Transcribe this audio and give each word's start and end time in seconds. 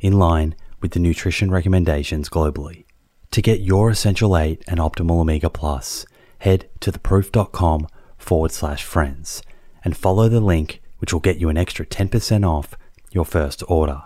in 0.00 0.18
line 0.18 0.54
with 0.80 0.92
the 0.92 1.00
nutrition 1.00 1.50
recommendations 1.50 2.28
globally. 2.28 2.84
To 3.32 3.42
get 3.42 3.60
your 3.60 3.90
Essential 3.90 4.36
8 4.36 4.62
and 4.66 4.80
Optimal 4.80 5.20
Omega 5.20 5.50
Plus, 5.50 6.06
head 6.38 6.68
to 6.80 6.90
theproof.com 6.90 7.88
forward 8.16 8.52
slash 8.52 8.82
friends 8.82 9.42
and 9.84 9.96
follow 9.96 10.28
the 10.28 10.40
link 10.40 10.80
which 10.98 11.12
will 11.12 11.20
get 11.20 11.36
you 11.36 11.50
an 11.50 11.58
extra 11.58 11.84
10% 11.84 12.48
off 12.48 12.74
your 13.12 13.26
first 13.26 13.62
order. 13.68 14.02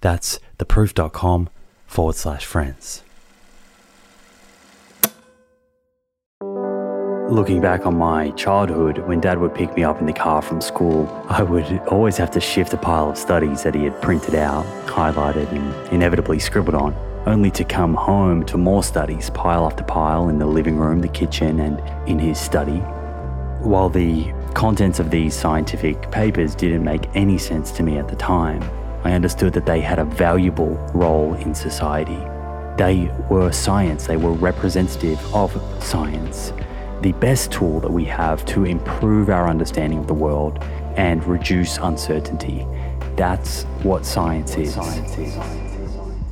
That's 0.00 0.40
theproof.com 0.58 1.48
forward 1.86 2.16
slash 2.16 2.44
friends. 2.44 3.03
Looking 7.30 7.62
back 7.62 7.86
on 7.86 7.96
my 7.96 8.32
childhood, 8.32 8.98
when 8.98 9.18
dad 9.18 9.38
would 9.38 9.54
pick 9.54 9.74
me 9.74 9.82
up 9.82 9.98
in 9.98 10.04
the 10.04 10.12
car 10.12 10.42
from 10.42 10.60
school, 10.60 11.08
I 11.26 11.42
would 11.42 11.80
always 11.88 12.18
have 12.18 12.30
to 12.32 12.40
shift 12.40 12.74
a 12.74 12.76
pile 12.76 13.08
of 13.08 13.16
studies 13.16 13.62
that 13.62 13.74
he 13.74 13.84
had 13.84 14.00
printed 14.02 14.34
out, 14.34 14.66
highlighted, 14.86 15.50
and 15.50 15.90
inevitably 15.90 16.38
scribbled 16.38 16.74
on, 16.74 16.94
only 17.24 17.50
to 17.52 17.64
come 17.64 17.94
home 17.94 18.44
to 18.44 18.58
more 18.58 18.84
studies, 18.84 19.30
pile 19.30 19.64
after 19.64 19.82
pile, 19.84 20.28
in 20.28 20.38
the 20.38 20.44
living 20.44 20.76
room, 20.76 21.00
the 21.00 21.08
kitchen, 21.08 21.60
and 21.60 21.80
in 22.06 22.18
his 22.18 22.38
study. 22.38 22.80
While 23.60 23.88
the 23.88 24.30
contents 24.52 25.00
of 25.00 25.10
these 25.10 25.34
scientific 25.34 26.10
papers 26.10 26.54
didn't 26.54 26.84
make 26.84 27.08
any 27.14 27.38
sense 27.38 27.72
to 27.72 27.82
me 27.82 27.96
at 27.96 28.06
the 28.06 28.16
time, 28.16 28.62
I 29.02 29.12
understood 29.12 29.54
that 29.54 29.64
they 29.64 29.80
had 29.80 29.98
a 29.98 30.04
valuable 30.04 30.74
role 30.92 31.32
in 31.36 31.54
society. 31.54 32.20
They 32.76 33.10
were 33.30 33.50
science, 33.50 34.06
they 34.06 34.18
were 34.18 34.32
representative 34.32 35.18
of 35.34 35.50
science 35.82 36.52
the 37.04 37.12
best 37.12 37.52
tool 37.52 37.80
that 37.80 37.92
we 37.92 38.02
have 38.02 38.46
to 38.46 38.64
improve 38.64 39.28
our 39.28 39.46
understanding 39.46 39.98
of 39.98 40.06
the 40.06 40.14
world 40.14 40.58
and 40.96 41.22
reduce 41.26 41.76
uncertainty. 41.76 42.66
That's 43.14 43.64
what 43.82 44.06
science 44.06 44.56
is. 44.56 44.74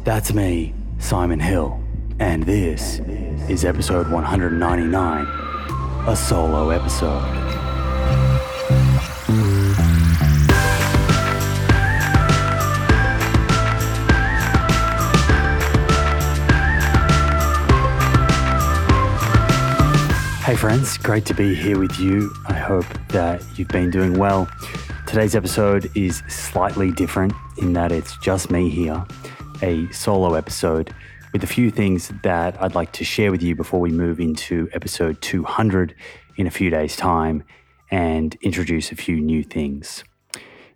That's 0.03 0.33
me, 0.33 0.73
Simon 0.99 1.41
Hill, 1.41 1.79
and 2.19 2.45
this 2.45 3.01
is 3.51 3.67
episode 3.67 4.11
199, 4.11 5.27
a 6.09 6.17
solo 6.17 6.71
episode. 6.71 7.62
Hey, 20.53 20.59
friends, 20.59 20.99
great 20.99 21.25
to 21.25 21.35
be 21.35 21.55
here 21.55 21.79
with 21.79 21.99
you. 21.99 22.31
I 22.47 22.53
hope 22.53 22.85
that 23.09 23.43
you've 23.57 23.69
been 23.69 23.91
doing 23.91 24.19
well. 24.19 24.47
Today's 25.07 25.35
episode 25.35 25.91
is 25.97 26.23
slightly 26.29 26.91
different 26.91 27.33
in 27.57 27.73
that 27.73 27.91
it's 27.91 28.19
just 28.19 28.51
me 28.51 28.69
here, 28.69 29.03
a 29.63 29.91
solo 29.93 30.35
episode 30.35 30.95
with 31.33 31.43
a 31.43 31.47
few 31.47 31.71
things 31.71 32.13
that 32.23 32.63
I'd 32.63 32.75
like 32.75 32.93
to 32.93 33.03
share 33.03 33.31
with 33.31 33.43
you 33.43 33.57
before 33.57 33.81
we 33.81 33.93
move 33.93 34.21
into 34.21 34.69
episode 34.75 35.23
200 35.23 35.95
in 36.37 36.47
a 36.47 36.51
few 36.51 36.69
days' 36.69 36.97
time 36.97 37.45
and 37.91 38.37
introduce 38.43 38.93
a 38.93 38.97
few 38.97 39.23
new 39.23 39.43
things. 39.43 40.05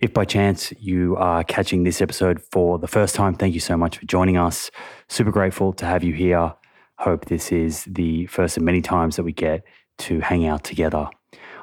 If 0.01 0.15
by 0.15 0.25
chance 0.25 0.73
you 0.81 1.17
are 1.17 1.45
catching 1.45 1.85
this 1.85 2.01
episode 2.01 2.41
for 2.51 2.79
the 2.79 2.89
first 2.89 3.15
time, 3.15 3.35
thank 3.35 3.53
you 3.53 3.61
so 3.61 3.77
much 3.77 3.99
for 3.99 4.07
joining 4.07 4.39
us. 4.39 4.71
Super 5.09 5.33
grateful 5.33 5.75
to 5.75 5.85
have 5.85 6.03
you 6.03 6.15
here 6.15 6.55
hope 6.99 7.27
this 7.27 7.53
is 7.53 7.85
the 7.85 8.27
first 8.27 8.57
of 8.57 8.63
many 8.63 8.81
times 8.81 9.17
that 9.17 9.25
we 9.25 9.33
get 9.33 9.65
to 9.99 10.21
hang 10.21 10.47
out 10.47 10.65
together. 10.65 11.09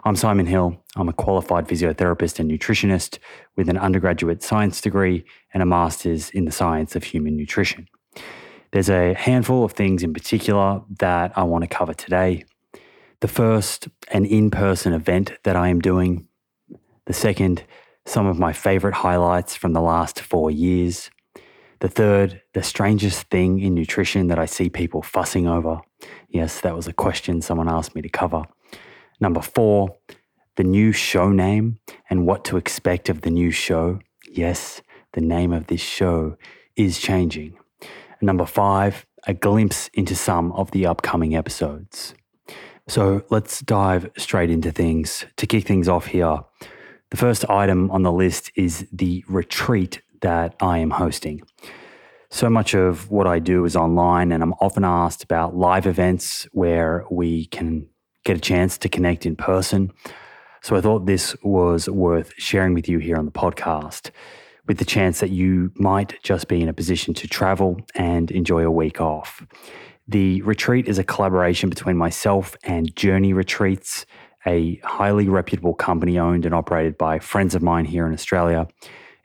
I'm 0.06 0.16
Simon 0.16 0.46
Hill. 0.46 0.84
I'm 0.96 1.10
a 1.10 1.14
qualified 1.14 1.68
physiotherapist 1.68 2.40
and 2.40 2.52
nutritionist 2.52 3.20
with 3.56 3.70
an 3.70 3.78
undergraduate 3.78 4.44
science 4.44 4.82
degree 4.82 5.24
and 5.54 5.64
a 5.64 5.66
master's 5.66 6.30
in 6.30 6.46
the 6.46 6.52
science 6.52 6.96
of 6.96 7.06
human 7.06 7.38
nutrition. 7.38 7.88
There's 8.72 8.90
a 8.90 9.14
handful 9.14 9.64
of 9.64 9.72
things 9.72 10.04
in 10.04 10.14
particular 10.14 10.82
that 11.00 11.32
I 11.38 11.44
want 11.44 11.64
to 11.64 11.68
cover 11.68 11.94
today. 11.94 12.44
The 13.22 13.28
first, 13.28 13.88
an 14.12 14.26
in 14.26 14.52
person 14.52 14.94
event 14.94 15.34
that 15.44 15.56
I 15.56 15.70
am 15.70 15.80
doing. 15.80 16.28
The 17.06 17.14
second, 17.14 17.64
some 18.06 18.28
of 18.28 18.38
my 18.38 18.52
favorite 18.52 18.96
highlights 18.96 19.56
from 19.56 19.74
the 19.74 19.82
last 19.82 20.20
four 20.20 20.52
years. 20.52 21.10
The 21.84 21.90
third, 21.90 22.42
the 22.54 22.64
strangest 22.64 23.24
thing 23.24 23.60
in 23.60 23.74
nutrition 23.74 24.28
that 24.28 24.40
I 24.40 24.46
see 24.46 24.70
people 24.70 25.02
fussing 25.02 25.50
over. 25.50 25.82
Yes, 26.30 26.62
that 26.62 26.78
was 26.78 26.88
a 26.88 26.94
question 26.94 27.42
someone 27.42 27.68
asked 27.68 27.94
me 27.94 28.02
to 28.02 28.08
cover. 28.08 28.44
Number 29.20 29.42
four, 29.42 29.98
the 30.56 30.64
new 30.64 30.94
show 30.94 31.30
name 31.30 31.80
and 32.10 32.26
what 32.26 32.46
to 32.46 32.56
expect 32.56 33.10
of 33.10 33.24
the 33.24 33.30
new 33.30 33.52
show. 33.52 34.00
Yes, 34.32 34.82
the 35.12 35.20
name 35.20 35.52
of 35.52 35.68
this 35.68 35.82
show 35.82 36.38
is 36.78 37.00
changing. 37.00 37.58
number 38.22 38.46
five, 38.46 39.06
a 39.28 39.34
glimpse 39.34 39.90
into 39.94 40.16
some 40.16 40.54
of 40.54 40.72
the 40.72 40.86
upcoming 40.86 41.36
episodes. 41.36 42.16
So 42.88 43.26
let's 43.30 43.60
dive 43.60 44.10
straight 44.16 44.50
into 44.50 44.72
things. 44.72 45.26
To 45.36 45.46
kick 45.46 45.68
things 45.68 45.90
off 45.90 46.06
here, 46.06 46.46
the 47.10 47.18
first 47.18 47.44
item 47.50 47.92
on 47.92 48.04
the 48.04 48.12
list 48.14 48.54
is 48.56 48.88
the 48.94 49.26
retreat 49.28 50.02
that 50.24 50.56
I 50.60 50.80
am 50.80 50.90
hosting. 50.90 51.44
So 52.30 52.50
much 52.50 52.74
of 52.74 53.12
what 53.12 53.28
I 53.28 53.38
do 53.38 53.64
is 53.64 53.76
online, 53.76 54.32
and 54.32 54.42
I'm 54.42 54.54
often 54.54 54.84
asked 54.84 55.24
about 55.24 55.56
live 55.56 55.86
events 55.86 56.48
where 56.52 57.06
we 57.12 57.46
can 57.46 57.88
get 58.26 58.36
a 58.36 58.40
chance 58.40 58.78
to 58.80 58.90
connect 58.90 59.26
in 59.26 59.36
person. 59.36 59.92
So 60.64 60.76
I 60.76 60.82
thought 60.82 61.06
this 61.06 61.36
was 61.44 61.88
worth 61.88 62.34
sharing 62.38 62.74
with 62.74 62.90
you 62.90 62.98
here 62.98 63.18
on 63.18 63.26
the 63.26 63.32
podcast, 63.32 64.10
with 64.66 64.80
the 64.80 64.86
chance 64.86 65.20
that 65.20 65.30
you 65.30 65.72
might 65.76 66.24
just 66.24 66.48
be 66.48 66.62
in 66.62 66.70
a 66.70 66.74
position 66.74 67.14
to 67.16 67.28
travel 67.28 67.78
and 67.94 68.32
enjoy 68.32 68.66
a 68.66 68.72
week 68.72 69.00
off. 69.00 69.46
The 70.08 70.42
retreat 70.42 70.88
is 70.88 70.98
a 70.98 71.04
collaboration 71.04 71.70
between 71.70 71.98
myself 71.98 72.56
and 72.64 72.96
Journey 72.96 73.34
Retreats, 73.34 74.06
a 74.46 74.78
highly 74.84 75.30
reputable 75.30 75.74
company 75.74 76.18
owned 76.18 76.46
and 76.46 76.56
operated 76.56 76.98
by 76.98 77.20
friends 77.20 77.56
of 77.56 77.62
mine 77.62 77.86
here 77.86 78.08
in 78.08 78.14
Australia. 78.14 78.68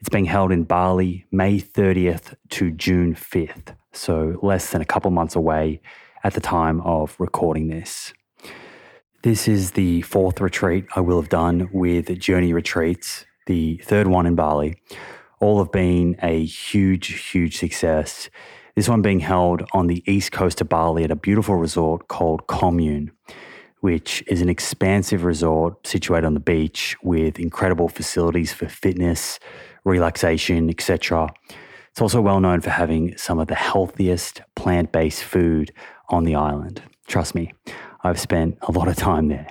It's 0.01 0.09
being 0.09 0.27
held 0.27 0.53
in 0.53 0.63
Bali, 0.63 1.27
May 1.33 1.59
30th 1.59 2.37
to 2.51 2.71
June 2.71 3.17
5th, 3.17 3.75
so 3.93 4.39
less 4.43 4.71
than 4.71 4.81
a 4.81 4.85
couple 4.85 5.11
months 5.11 5.35
away 5.35 5.81
at 6.23 6.35
the 6.35 6.41
time 6.41 6.81
of 6.83 7.17
recording 7.19 7.67
this. 7.67 8.13
This 9.25 9.49
is 9.49 9.73
the 9.73 10.03
fourth 10.03 10.41
retreat 10.41 10.87
I 10.95 11.01
will 11.01 11.21
have 11.21 11.29
done 11.29 11.69
with 11.73 12.17
Journey 12.21 12.53
Retreats, 12.53 13.27
the 13.47 13.79
third 13.79 14.07
one 14.07 14.25
in 14.25 14.37
Bali. 14.37 14.81
All 15.41 15.59
have 15.59 15.73
been 15.73 16.15
a 16.23 16.45
huge, 16.45 17.31
huge 17.33 17.59
success. 17.59 18.31
This 18.77 18.89
one 18.89 19.03
being 19.03 19.21
held 19.21 19.65
on 19.73 19.89
the 19.89 20.05
east 20.07 20.31
coast 20.31 20.61
of 20.61 20.69
Bali 20.69 21.03
at 21.03 21.11
a 21.11 21.17
beautiful 21.17 21.57
resort 21.57 22.07
called 22.07 22.47
Komune, 22.47 23.11
which 23.81 24.23
is 24.29 24.43
an 24.43 24.49
expansive 24.49 25.25
resort 25.25 25.85
situated 25.85 26.25
on 26.25 26.35
the 26.35 26.41
beach 26.41 26.97
with 27.03 27.41
incredible 27.41 27.89
facilities 27.89 28.53
for 28.53 28.69
fitness, 28.69 29.41
relaxation, 29.85 30.71
etc. 30.71 31.29
It's 31.91 32.01
also 32.01 32.21
well 32.21 32.41
known 32.41 32.61
for 32.61 32.71
having 32.71 33.17
some 33.17 33.39
of 33.39 33.49
the 33.49 33.55
healthiest 33.55 34.43
plant 34.55 34.93
based 34.93 35.23
food 35.23 35.73
on 36.09 36.25
the 36.25 36.35
island. 36.35 36.83
Trust 37.07 37.35
me, 37.35 37.53
I've 38.03 38.21
spent 38.21 38.59
a 38.63 38.73
lot 38.73 38.89
of 38.89 38.97
time 38.97 39.29
there. 39.29 39.49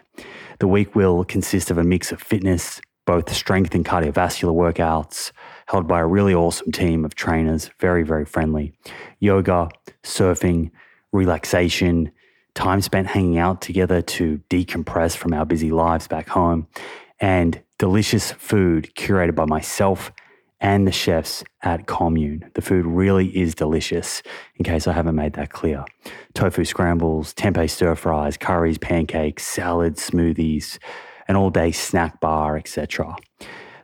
The 0.60 0.68
week 0.68 0.96
will 0.96 1.24
consist 1.24 1.70
of 1.70 1.78
a 1.78 1.84
mix 1.84 2.12
of 2.12 2.22
fitness, 2.22 2.82
both 3.06 3.34
strength 3.34 3.76
and 3.76 3.86
cardiovascular 3.86 4.54
workouts, 4.54 5.32
held 5.68 5.88
by 5.88 6.00
a 6.00 6.08
really 6.08 6.34
awesome 6.34 6.72
team 6.72 7.06
of 7.06 7.16
trainers, 7.16 7.70
very, 7.80 8.04
very 8.04 8.26
friendly. 8.26 8.74
Yoga, 9.20 9.70
surfing, 10.04 10.72
relaxation, 11.12 12.12
time 12.54 12.82
spent 12.82 13.08
hanging 13.08 13.38
out 13.38 13.62
together 13.62 14.02
to 14.02 14.42
decompress 14.50 15.16
from 15.16 15.34
our 15.34 15.46
busy 15.46 15.72
lives 15.72 16.08
back 16.08 16.28
home, 16.28 16.68
and 17.20 17.62
delicious 17.80 18.32
food 18.32 18.92
curated 18.96 19.36
by 19.36 19.46
myself 19.46 20.12
and 20.60 20.88
the 20.88 20.92
chefs 20.92 21.44
at 21.62 21.86
Komune. 21.86 22.52
The 22.56 22.62
food 22.62 22.86
really 22.86 23.28
is 23.38 23.54
delicious, 23.54 24.24
in 24.56 24.66
case 24.66 24.88
I 24.88 24.94
haven't 24.94 25.16
made 25.16 25.34
that 25.34 25.52
clear. 25.52 25.86
Tofu 26.34 26.66
scrambles, 26.66 27.34
tempeh 27.36 27.70
stir 27.70 27.96
fries, 27.96 28.38
curries, 28.38 28.80
pancakes, 28.80 29.46
salads, 29.46 30.10
smoothies, 30.10 30.80
an 31.28 31.36
all 31.36 31.52
day 31.52 31.72
snack 31.72 32.20
bar, 32.20 32.58
etc. 32.58 33.16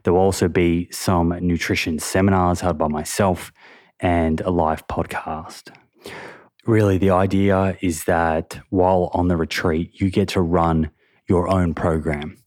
There 0.04 0.14
will 0.14 0.22
also 0.22 0.48
be 0.48 0.90
some 0.92 1.30
nutrition 1.42 2.00
seminars 2.00 2.62
held 2.62 2.78
by 2.78 2.88
myself 2.88 3.52
and 4.00 4.42
a 4.42 4.50
live 4.50 4.88
podcast. 4.88 5.72
Really, 6.66 6.98
the 6.98 7.12
idea 7.12 7.78
is 7.82 8.06
that 8.06 8.60
while 8.70 9.12
on 9.14 9.28
the 9.28 9.38
retreat, 9.38 10.02
you 10.02 10.10
get 10.10 10.30
to 10.30 10.42
run 10.42 10.92
your 11.28 11.50
own 11.50 11.74
program. 11.74 12.43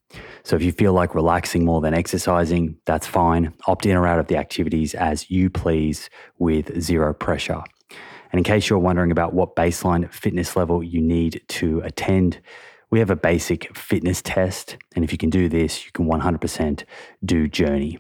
So 0.47 0.55
if 0.55 0.63
you 0.63 0.71
feel 0.71 0.93
like 0.93 1.17
relaxing 1.17 1.65
more 1.65 1.81
than 1.81 1.93
exercising, 1.93 2.77
that's 2.85 3.05
fine. 3.05 3.53
Opt 3.67 3.85
in 3.85 3.97
or 3.97 4.07
out 4.07 4.21
of 4.21 4.29
the 4.29 4.37
activities 4.37 4.95
as 4.95 5.29
you 5.29 5.51
please 5.51 6.09
with 6.39 6.81
zero 6.81 7.13
pressure. 7.13 7.65
And 8.31 8.39
in 8.39 8.45
case 8.45 8.71
you're 8.71 8.79
wondering 8.79 9.11
about 9.11 9.35
what 9.35 9.57
baseline 9.57 10.09
fitness 10.13 10.55
level 10.55 10.85
you 10.85 11.03
need 11.03 11.43
to 11.49 11.81
attend, 11.81 12.41
we 12.93 13.01
have 13.01 13.11
a 13.11 13.17
basic 13.17 13.77
fitness 13.77 14.23
test. 14.23 14.77
And 14.95 15.03
if 15.03 15.11
you 15.11 15.19
can 15.19 15.31
do 15.31 15.49
this, 15.49 15.85
you 15.85 15.91
can 15.91 16.07
100% 16.07 16.85
do 17.25 17.49
Journey. 17.49 17.99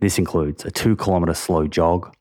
This 0.00 0.18
includes 0.18 0.64
a 0.64 0.72
two 0.72 0.96
kilometer 0.96 1.32
slow 1.32 1.68
jog, 1.68 2.12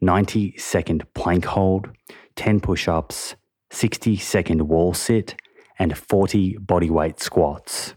90 0.00 0.56
second 0.56 1.04
plank 1.12 1.44
hold, 1.44 1.90
10 2.36 2.60
push 2.60 2.88
ups, 2.88 3.36
60 3.72 4.16
second 4.16 4.68
wall 4.68 4.94
sit, 4.94 5.34
and 5.78 5.98
40 5.98 6.56
bodyweight 6.64 7.20
squats. 7.20 7.94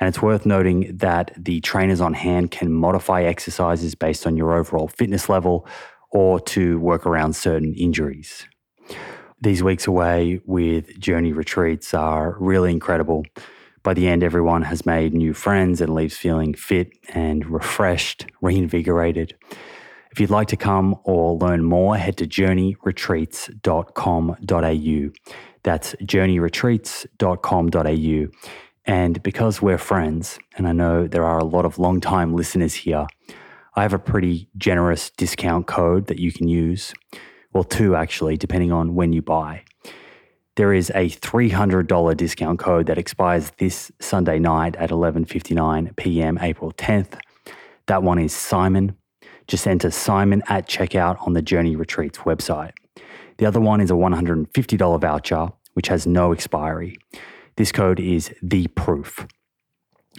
And 0.00 0.08
it's 0.08 0.22
worth 0.22 0.46
noting 0.46 0.96
that 0.96 1.32
the 1.36 1.60
trainers 1.60 2.00
on 2.00 2.14
hand 2.14 2.50
can 2.50 2.72
modify 2.72 3.22
exercises 3.22 3.94
based 3.94 4.26
on 4.26 4.36
your 4.36 4.54
overall 4.54 4.88
fitness 4.88 5.28
level 5.28 5.66
or 6.10 6.40
to 6.40 6.78
work 6.78 7.04
around 7.04 7.34
certain 7.34 7.74
injuries. 7.74 8.46
These 9.40 9.62
weeks 9.62 9.86
away 9.86 10.40
with 10.46 10.98
Journey 10.98 11.32
retreats 11.32 11.94
are 11.94 12.36
really 12.40 12.70
incredible. 12.70 13.24
By 13.82 13.94
the 13.94 14.06
end, 14.08 14.24
everyone 14.24 14.62
has 14.62 14.84
made 14.84 15.14
new 15.14 15.32
friends 15.32 15.80
and 15.80 15.94
leaves 15.94 16.16
feeling 16.16 16.54
fit 16.54 16.90
and 17.10 17.46
refreshed, 17.46 18.26
reinvigorated. 18.40 19.36
If 20.10 20.18
you'd 20.20 20.30
like 20.30 20.48
to 20.48 20.56
come 20.56 20.96
or 21.04 21.36
learn 21.36 21.62
more, 21.62 21.96
head 21.96 22.16
to 22.16 22.26
journeyretreats.com.au. 22.26 25.10
That's 25.62 25.94
journeyretreats.com.au. 25.94 28.67
And 28.88 29.22
because 29.22 29.62
we're 29.62 29.78
friends, 29.78 30.40
and 30.56 30.66
I 30.66 30.72
know 30.72 31.06
there 31.06 31.24
are 31.24 31.38
a 31.38 31.44
lot 31.44 31.64
of 31.64 31.78
long-time 31.78 32.34
listeners 32.34 32.74
here, 32.74 33.06
I 33.76 33.82
have 33.82 33.92
a 33.92 33.98
pretty 33.98 34.48
generous 34.56 35.10
discount 35.10 35.68
code 35.68 36.08
that 36.08 36.18
you 36.18 36.32
can 36.32 36.48
use 36.48 36.92
well, 37.52 37.64
two 37.64 37.96
actually, 37.96 38.36
depending 38.36 38.72
on 38.72 38.94
when 38.94 39.12
you 39.12 39.22
buy. 39.22 39.62
There 40.56 40.72
is 40.72 40.90
a 40.90 41.08
$300 41.08 42.16
discount 42.16 42.58
code 42.58 42.86
that 42.86 42.98
expires 42.98 43.52
this 43.58 43.90
Sunday 44.00 44.38
night 44.38 44.76
at 44.76 44.90
11:59 44.90 45.96
p.m. 45.96 46.38
April 46.40 46.72
10th. 46.72 47.18
That 47.86 48.02
one 48.02 48.18
is 48.18 48.32
Simon. 48.32 48.96
Just 49.46 49.66
enter 49.66 49.90
Simon 49.90 50.42
at 50.48 50.68
checkout 50.68 51.16
on 51.26 51.32
the 51.32 51.42
Journey 51.42 51.74
Retreats 51.74 52.18
website. 52.18 52.72
The 53.38 53.46
other 53.46 53.60
one 53.60 53.80
is 53.80 53.90
a 53.90 53.94
$150 53.94 55.00
voucher, 55.00 55.52
which 55.72 55.88
has 55.88 56.06
no 56.06 56.32
expiry. 56.32 56.98
This 57.58 57.72
code 57.72 57.98
is 57.98 58.32
the 58.40 58.68
proof. 58.68 59.26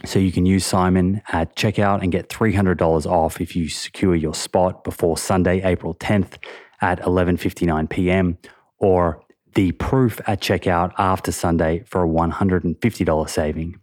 So 0.04 0.18
you 0.18 0.30
can 0.30 0.44
use 0.44 0.66
Simon 0.66 1.22
at 1.32 1.56
checkout 1.56 2.02
and 2.02 2.12
get 2.12 2.28
$300 2.28 3.06
off 3.06 3.40
if 3.40 3.56
you 3.56 3.70
secure 3.70 4.14
your 4.14 4.34
spot 4.34 4.84
before 4.84 5.16
Sunday, 5.16 5.62
April 5.62 5.94
10th 5.94 6.36
at 6.82 7.00
11:59 7.00 7.88
p.m. 7.88 8.36
or 8.76 9.24
the 9.54 9.72
proof 9.72 10.20
at 10.26 10.42
checkout 10.42 10.92
after 10.98 11.32
Sunday 11.32 11.82
for 11.86 12.04
a 12.04 12.06
$150 12.06 13.30
saving. 13.30 13.80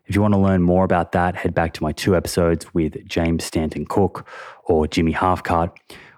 If 0.07 0.15
you 0.15 0.21
want 0.21 0.33
to 0.33 0.39
learn 0.39 0.61
more 0.61 0.83
about 0.83 1.13
that, 1.13 1.35
head 1.35 1.53
back 1.53 1.73
to 1.73 1.83
my 1.83 1.91
two 1.91 2.15
episodes 2.15 2.73
with 2.73 3.07
James 3.07 3.43
Stanton 3.43 3.85
Cook 3.85 4.27
or 4.65 4.87
Jimmy 4.87 5.13
Halfcut. 5.13 5.75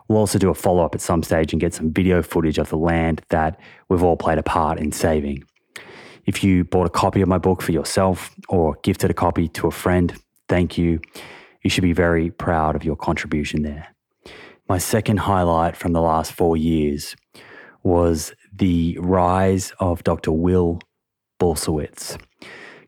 We'll 0.08 0.20
also 0.20 0.40
do 0.40 0.50
a 0.50 0.56
follow 0.56 0.84
up 0.84 0.96
at 0.96 1.02
some 1.02 1.24
stage 1.24 1.54
and 1.54 1.62
get 1.62 1.74
some 1.74 1.92
video 1.92 2.22
footage 2.22 2.58
of 2.58 2.70
the 2.70 2.78
land 2.78 3.22
that 3.30 3.60
we've 3.90 4.04
all 4.04 4.18
played 4.18 4.38
a 4.38 4.44
part 4.44 4.80
in 4.80 4.92
saving. 4.92 5.44
If 6.26 6.44
you 6.44 6.66
bought 6.66 6.88
a 6.88 6.90
copy 6.90 7.22
of 7.22 7.30
my 7.30 7.38
book 7.38 7.62
for 7.62 7.72
yourself 7.72 8.36
or 8.50 8.78
gifted 8.84 9.12
a 9.12 9.14
copy 9.14 9.48
to 9.50 9.68
a 9.68 9.72
friend, 9.72 10.14
thank 10.50 10.78
you. 10.78 11.00
You 11.64 11.70
should 11.70 11.84
be 11.84 11.94
very 11.94 12.30
proud 12.30 12.76
of 12.76 12.84
your 12.84 12.96
contribution 12.96 13.64
there. 13.64 13.88
My 14.70 14.80
second 14.80 15.20
highlight 15.20 15.78
from 15.78 15.94
the 15.94 16.02
last 16.02 16.34
four 16.34 16.58
years 16.58 17.16
was 17.84 18.34
the 18.54 18.98
rise 19.00 19.72
of 19.80 20.04
Dr. 20.04 20.34
Will 20.34 20.82
Bulsiewicz. 21.40 22.20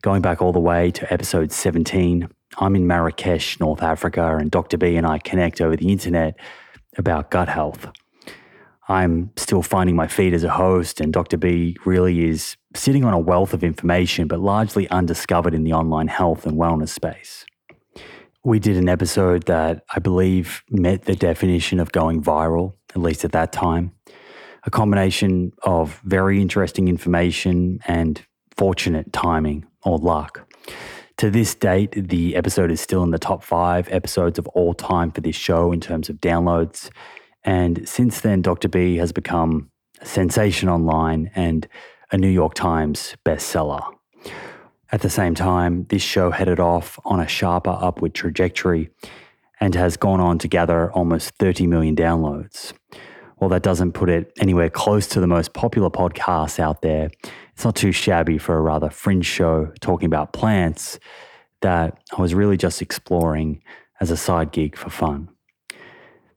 Going 0.01 0.21
back 0.21 0.41
all 0.41 0.51
the 0.51 0.59
way 0.59 0.91
to 0.91 1.13
episode 1.13 1.53
17, 1.53 2.27
I'm 2.57 2.75
in 2.75 2.85
Marrakesh, 2.85 3.61
North 3.61 3.81
Africa, 3.81 4.35
and 4.35 4.51
Dr. 4.51 4.77
B 4.77 4.97
and 4.97 5.07
I 5.07 5.19
connect 5.19 5.61
over 5.61 5.77
the 5.77 5.89
internet 5.89 6.37
about 6.97 7.31
gut 7.31 7.47
health. 7.47 7.87
I'm 8.89 9.31
still 9.37 9.61
finding 9.61 9.95
my 9.95 10.07
feet 10.07 10.33
as 10.33 10.43
a 10.43 10.49
host, 10.49 10.99
and 10.99 11.13
Dr. 11.13 11.37
B 11.37 11.77
really 11.85 12.27
is 12.27 12.57
sitting 12.75 13.05
on 13.05 13.13
a 13.13 13.19
wealth 13.19 13.53
of 13.53 13.63
information, 13.63 14.27
but 14.27 14.41
largely 14.41 14.89
undiscovered 14.89 15.53
in 15.53 15.63
the 15.63 15.71
online 15.71 16.09
health 16.09 16.45
and 16.45 16.57
wellness 16.57 16.89
space. 16.89 17.45
We 18.49 18.57
did 18.57 18.77
an 18.77 18.89
episode 18.89 19.45
that 19.45 19.83
I 19.93 19.99
believe 19.99 20.63
met 20.71 21.03
the 21.03 21.15
definition 21.15 21.79
of 21.79 21.91
going 21.91 22.23
viral, 22.23 22.73
at 22.89 22.97
least 22.97 23.23
at 23.23 23.31
that 23.33 23.51
time. 23.51 23.91
A 24.63 24.71
combination 24.71 25.51
of 25.61 26.01
very 26.03 26.41
interesting 26.41 26.87
information 26.87 27.79
and 27.87 28.19
fortunate 28.57 29.13
timing 29.13 29.67
or 29.83 29.99
luck. 29.99 30.51
To 31.17 31.29
this 31.29 31.53
date, 31.53 31.91
the 31.91 32.35
episode 32.35 32.71
is 32.71 32.81
still 32.81 33.03
in 33.03 33.11
the 33.11 33.19
top 33.19 33.43
five 33.43 33.87
episodes 33.91 34.39
of 34.39 34.47
all 34.47 34.73
time 34.73 35.11
for 35.11 35.21
this 35.21 35.35
show 35.35 35.71
in 35.71 35.79
terms 35.79 36.09
of 36.09 36.15
downloads. 36.15 36.89
And 37.43 37.87
since 37.87 38.21
then, 38.21 38.41
Dr. 38.41 38.67
B 38.67 38.95
has 38.95 39.11
become 39.11 39.69
a 40.01 40.07
sensation 40.07 40.69
online 40.69 41.29
and 41.35 41.67
a 42.11 42.17
New 42.17 42.27
York 42.27 42.55
Times 42.55 43.15
bestseller. 43.23 43.98
At 44.91 45.01
the 45.01 45.09
same 45.09 45.35
time, 45.35 45.85
this 45.89 46.01
show 46.01 46.31
headed 46.31 46.59
off 46.59 46.97
on 47.05 47.19
a 47.19 47.27
sharper 47.27 47.77
upward 47.79 48.15
trajectory 48.15 48.89
and 49.59 49.75
has 49.75 49.97
gone 49.97 50.19
on 50.19 50.39
to 50.39 50.47
gather 50.47 50.91
almost 50.93 51.35
30 51.35 51.67
million 51.67 51.95
downloads. 51.95 52.73
While 53.37 53.49
that 53.51 53.61
doesn't 53.61 53.93
put 53.93 54.09
it 54.09 54.33
anywhere 54.39 54.69
close 54.69 55.07
to 55.07 55.19
the 55.19 55.27
most 55.27 55.53
popular 55.53 55.89
podcasts 55.89 56.59
out 56.59 56.81
there, 56.81 57.11
it's 57.53 57.63
not 57.63 57.75
too 57.75 57.91
shabby 57.91 58.37
for 58.37 58.57
a 58.57 58.61
rather 58.61 58.89
fringe 58.89 59.25
show 59.25 59.71
talking 59.79 60.07
about 60.07 60.33
plants 60.33 60.99
that 61.61 61.99
I 62.17 62.21
was 62.21 62.33
really 62.33 62.57
just 62.57 62.81
exploring 62.81 63.61
as 64.01 64.11
a 64.11 64.17
side 64.17 64.51
gig 64.51 64.75
for 64.75 64.89
fun. 64.89 65.29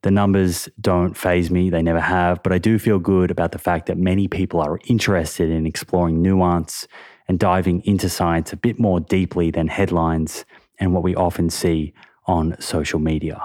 The 0.02 0.10
numbers 0.10 0.68
don't 0.80 1.16
faze 1.16 1.50
me, 1.50 1.70
they 1.70 1.82
never 1.82 2.00
have, 2.00 2.42
but 2.42 2.52
I 2.52 2.58
do 2.58 2.78
feel 2.78 2.98
good 2.98 3.30
about 3.30 3.52
the 3.52 3.58
fact 3.58 3.86
that 3.86 3.96
many 3.96 4.26
people 4.26 4.60
are 4.60 4.80
interested 4.86 5.48
in 5.48 5.64
exploring 5.64 6.20
nuance 6.20 6.88
and 7.32 7.38
diving 7.38 7.82
into 7.86 8.10
science 8.10 8.52
a 8.52 8.56
bit 8.58 8.78
more 8.78 9.00
deeply 9.00 9.50
than 9.50 9.66
headlines 9.66 10.44
and 10.78 10.92
what 10.92 11.02
we 11.02 11.14
often 11.14 11.48
see 11.48 11.94
on 12.26 12.54
social 12.60 12.98
media. 12.98 13.40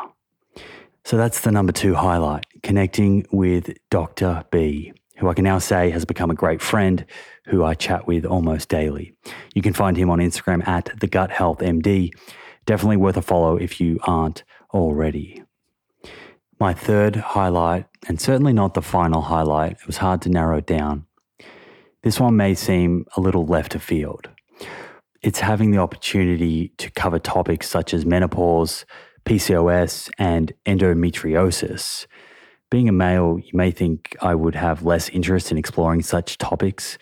So 1.05 1.15
that's 1.15 1.39
the 1.39 1.53
number 1.53 1.71
two 1.71 1.95
highlight 1.95 2.45
connecting 2.63 3.25
with 3.31 3.77
Dr. 3.89 4.43
B 4.51 4.91
who 5.19 5.29
I 5.29 5.33
can 5.33 5.45
now 5.45 5.57
say 5.57 5.89
has 5.91 6.03
become 6.03 6.29
a 6.29 6.35
great 6.35 6.61
friend 6.61 7.05
who 7.45 7.63
I 7.63 7.75
chat 7.75 8.05
with 8.05 8.25
almost 8.25 8.67
daily. 8.67 9.15
You 9.55 9.61
can 9.61 9.71
find 9.71 9.95
him 9.95 10.09
on 10.09 10.19
Instagram 10.19 10.67
at 10.67 10.91
the 10.99 11.07
Gut 11.07 11.31
Health 11.31 11.59
MD. 11.59 12.11
Definitely 12.65 12.97
worth 12.97 13.15
a 13.15 13.21
follow 13.21 13.55
if 13.55 13.79
you 13.79 13.99
aren't 14.03 14.43
already. 14.73 15.43
My 16.59 16.73
third 16.73 17.15
highlight, 17.15 17.85
and 18.05 18.19
certainly 18.19 18.51
not 18.51 18.73
the 18.73 18.81
final 18.81 19.21
highlight, 19.21 19.71
it 19.71 19.87
was 19.87 19.97
hard 19.97 20.21
to 20.23 20.29
narrow 20.29 20.57
it 20.57 20.67
down. 20.67 21.06
This 22.03 22.19
one 22.19 22.35
may 22.37 22.53
seem 22.53 23.05
a 23.15 23.21
little 23.21 23.45
left 23.45 23.75
of 23.75 23.83
field. 23.83 24.29
It's 25.21 25.39
having 25.39 25.71
the 25.71 25.79
opportunity 25.79 26.73
to 26.77 26.91
cover 26.91 27.19
topics 27.19 27.67
such 27.67 27.93
as 27.93 28.05
menopause, 28.05 28.85
PCOS, 29.25 30.09
and 30.17 30.53
endometriosis 30.65 32.05
being 32.69 32.89
a 32.89 32.93
male, 32.93 33.39
you 33.39 33.51
may 33.53 33.71
think 33.71 34.15
I 34.21 34.35
would 34.35 34.55
have 34.55 34.83
less 34.83 35.09
interest 35.09 35.51
in 35.51 35.57
exploring 35.57 36.01
such 36.01 36.37
topics. 36.37 36.97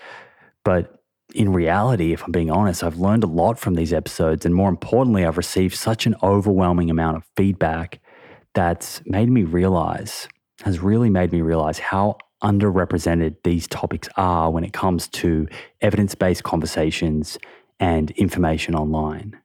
But 0.63 0.99
in 1.33 1.51
reality, 1.51 2.13
if 2.13 2.23
I'm 2.23 2.31
being 2.31 2.51
honest, 2.51 2.83
I've 2.83 2.97
learned 2.97 3.23
a 3.23 3.27
lot 3.27 3.57
from 3.57 3.75
these 3.75 3.93
episodes. 3.93 4.45
And 4.45 4.53
more 4.53 4.69
importantly, 4.69 5.25
I've 5.25 5.37
received 5.37 5.75
such 5.75 6.05
an 6.05 6.15
overwhelming 6.21 6.89
amount 6.89 7.17
of 7.17 7.23
feedback 7.35 7.99
that's 8.53 9.01
made 9.05 9.29
me 9.29 9.43
realize, 9.43 10.27
has 10.61 10.79
really 10.79 11.09
made 11.09 11.31
me 11.31 11.41
realize 11.41 11.79
how 11.79 12.17
underrepresented 12.43 13.35
these 13.43 13.67
topics 13.67 14.09
are 14.17 14.51
when 14.51 14.63
it 14.63 14.73
comes 14.73 15.07
to 15.07 15.47
evidence 15.81 16.15
based 16.15 16.43
conversations 16.43 17.37
and 17.79 18.11
information 18.11 18.75
online 18.75 19.37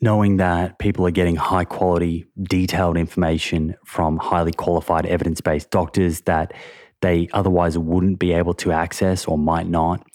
knowing 0.00 0.36
that 0.36 0.78
people 0.78 1.06
are 1.06 1.10
getting 1.10 1.34
high 1.34 1.64
quality, 1.64 2.26
detailed 2.42 2.98
information 2.98 3.74
from 3.86 4.18
highly 4.18 4.52
qualified 4.52 5.06
evidence 5.06 5.40
based 5.40 5.70
doctors 5.70 6.20
that 6.22 6.52
they 7.00 7.26
otherwise 7.32 7.78
wouldn't 7.78 8.18
be 8.18 8.32
able 8.32 8.52
to 8.52 8.70
access 8.70 9.24
or 9.24 9.38
might 9.38 9.66
not 9.66 10.06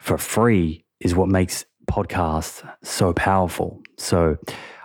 for 0.00 0.18
free 0.18 0.84
is 0.98 1.14
what 1.14 1.28
makes 1.28 1.64
podcasts 1.88 2.68
so 2.82 3.12
powerful. 3.12 3.80
So 3.98 4.36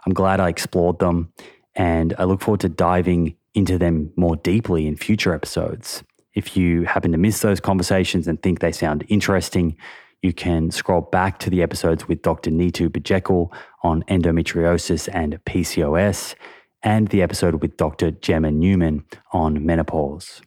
I'm 0.06 0.14
glad 0.14 0.40
I 0.40 0.50
explored 0.50 1.00
them 1.00 1.34
and 1.76 2.14
I 2.20 2.26
look 2.26 2.42
forward 2.42 2.62
to 2.62 2.70
diving 2.70 3.36
into 3.56 3.78
them 3.78 4.12
more 4.16 4.36
deeply 4.36 4.86
in 4.86 4.96
future 4.96 5.34
episodes. 5.34 6.04
If 6.36 6.56
you 6.56 6.84
happen 6.84 7.12
to 7.14 7.18
miss 7.18 7.40
those 7.40 7.60
conversations 7.60 8.28
and 8.28 8.42
think 8.42 8.60
they 8.60 8.72
sound 8.72 9.06
interesting, 9.08 9.78
you 10.22 10.34
can 10.34 10.70
scroll 10.72 11.02
back 11.02 11.40
to 11.40 11.50
the 11.50 11.62
episodes 11.62 12.08
with 12.08 12.22
Dr. 12.22 12.52
Nitu 12.52 12.90
Bajekal 12.90 13.52
on 13.84 14.04
endometriosis 14.04 15.08
and 15.14 15.40
PCOS, 15.46 16.36
and 16.84 17.08
the 17.08 17.22
episode 17.22 17.62
with 17.62 17.78
Dr. 17.78 18.12
Gemma 18.12 18.52
Newman 18.52 19.06
on 19.32 19.66
menopause. 19.66 20.42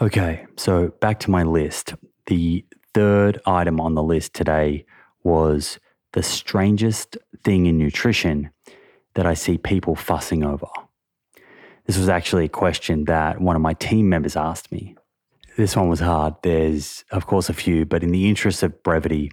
Okay, 0.00 0.46
so 0.56 0.88
back 1.00 1.20
to 1.20 1.30
my 1.30 1.42
list. 1.42 1.94
The 2.26 2.64
third 2.94 3.40
item 3.46 3.80
on 3.80 3.94
the 3.94 4.02
list 4.02 4.34
today 4.34 4.84
was 5.24 5.78
the 6.12 6.22
strangest 6.22 7.16
thing 7.42 7.66
in 7.66 7.78
nutrition 7.78 8.50
that 9.14 9.26
I 9.26 9.34
see 9.34 9.58
people 9.58 9.94
fussing 9.94 10.44
over. 10.44 10.68
This 11.86 11.98
was 11.98 12.08
actually 12.08 12.44
a 12.44 12.48
question 12.48 13.04
that 13.04 13.40
one 13.40 13.56
of 13.56 13.62
my 13.62 13.74
team 13.74 14.08
members 14.08 14.36
asked 14.36 14.70
me. 14.70 14.96
This 15.56 15.76
one 15.76 15.88
was 15.88 16.00
hard. 16.00 16.34
There's, 16.42 17.04
of 17.10 17.26
course, 17.26 17.48
a 17.48 17.54
few, 17.54 17.84
but 17.84 18.02
in 18.02 18.10
the 18.10 18.28
interest 18.28 18.62
of 18.62 18.82
brevity, 18.82 19.32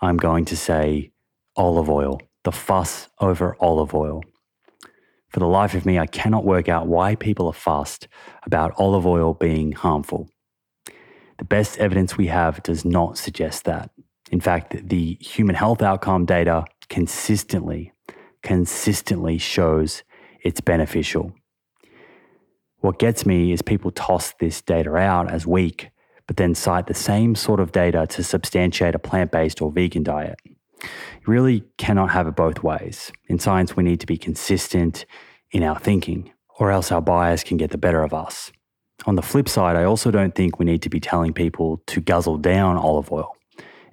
I'm 0.00 0.16
going 0.16 0.44
to 0.46 0.56
say 0.56 1.12
olive 1.56 1.88
oil, 1.88 2.20
the 2.42 2.52
fuss 2.52 3.08
over 3.20 3.56
olive 3.60 3.94
oil. 3.94 4.22
For 5.30 5.40
the 5.40 5.46
life 5.46 5.74
of 5.74 5.86
me, 5.86 5.98
I 5.98 6.06
cannot 6.06 6.44
work 6.44 6.68
out 6.68 6.86
why 6.86 7.14
people 7.14 7.46
are 7.46 7.52
fussed 7.52 8.08
about 8.44 8.74
olive 8.76 9.06
oil 9.06 9.34
being 9.34 9.72
harmful. 9.72 10.28
The 11.38 11.44
best 11.44 11.78
evidence 11.78 12.16
we 12.16 12.26
have 12.28 12.62
does 12.62 12.84
not 12.84 13.18
suggest 13.18 13.64
that. 13.64 13.90
In 14.30 14.40
fact, 14.40 14.88
the 14.88 15.16
human 15.20 15.56
health 15.56 15.82
outcome 15.82 16.24
data 16.24 16.64
consistently, 16.88 17.92
consistently 18.42 19.38
shows 19.38 20.02
it's 20.42 20.60
beneficial. 20.60 21.32
What 22.84 22.98
gets 22.98 23.24
me 23.24 23.50
is 23.50 23.62
people 23.62 23.90
toss 23.92 24.34
this 24.40 24.60
data 24.60 24.94
out 24.94 25.30
as 25.30 25.46
weak, 25.46 25.88
but 26.26 26.36
then 26.36 26.54
cite 26.54 26.86
the 26.86 26.92
same 26.92 27.34
sort 27.34 27.58
of 27.58 27.72
data 27.72 28.06
to 28.08 28.22
substantiate 28.22 28.94
a 28.94 28.98
plant 28.98 29.32
based 29.32 29.62
or 29.62 29.72
vegan 29.72 30.02
diet. 30.02 30.38
You 30.44 30.88
really 31.24 31.64
cannot 31.78 32.10
have 32.10 32.26
it 32.26 32.36
both 32.36 32.62
ways. 32.62 33.10
In 33.26 33.38
science, 33.38 33.74
we 33.74 33.84
need 33.84 34.00
to 34.00 34.06
be 34.06 34.18
consistent 34.18 35.06
in 35.50 35.62
our 35.62 35.78
thinking, 35.78 36.30
or 36.58 36.70
else 36.70 36.92
our 36.92 37.00
bias 37.00 37.42
can 37.42 37.56
get 37.56 37.70
the 37.70 37.78
better 37.78 38.02
of 38.02 38.12
us. 38.12 38.52
On 39.06 39.14
the 39.14 39.22
flip 39.22 39.48
side, 39.48 39.76
I 39.76 39.84
also 39.84 40.10
don't 40.10 40.34
think 40.34 40.58
we 40.58 40.66
need 40.66 40.82
to 40.82 40.90
be 40.90 41.00
telling 41.00 41.32
people 41.32 41.80
to 41.86 42.02
guzzle 42.02 42.36
down 42.36 42.76
olive 42.76 43.10
oil. 43.10 43.34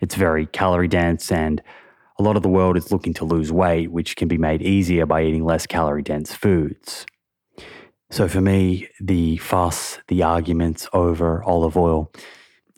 It's 0.01 0.15
very 0.15 0.48
calorie 0.48 0.89
dense, 0.89 1.31
and 1.31 1.63
a 2.19 2.24
lot 2.24 2.36
of 2.36 2.43
the 2.43 2.50
world 2.50 2.75
is 2.75 2.91
looking 2.91 3.13
to 3.13 3.24
lose 3.24 3.53
weight, 3.53 3.89
which 3.89 4.17
can 4.17 4.27
be 4.27 4.38
made 4.38 4.62
easier 4.62 5.05
by 5.05 5.24
eating 5.24 5.45
less 5.45 5.65
calorie 5.65 6.03
dense 6.03 6.33
foods. 6.33 7.05
So 8.12 8.27
for 8.27 8.41
me, 8.41 8.89
the 9.00 9.38
fuss, 9.38 10.00
the 10.10 10.22
arguments 10.22 10.86
over 10.91 11.41
olive 11.46 11.77
oil 11.77 12.12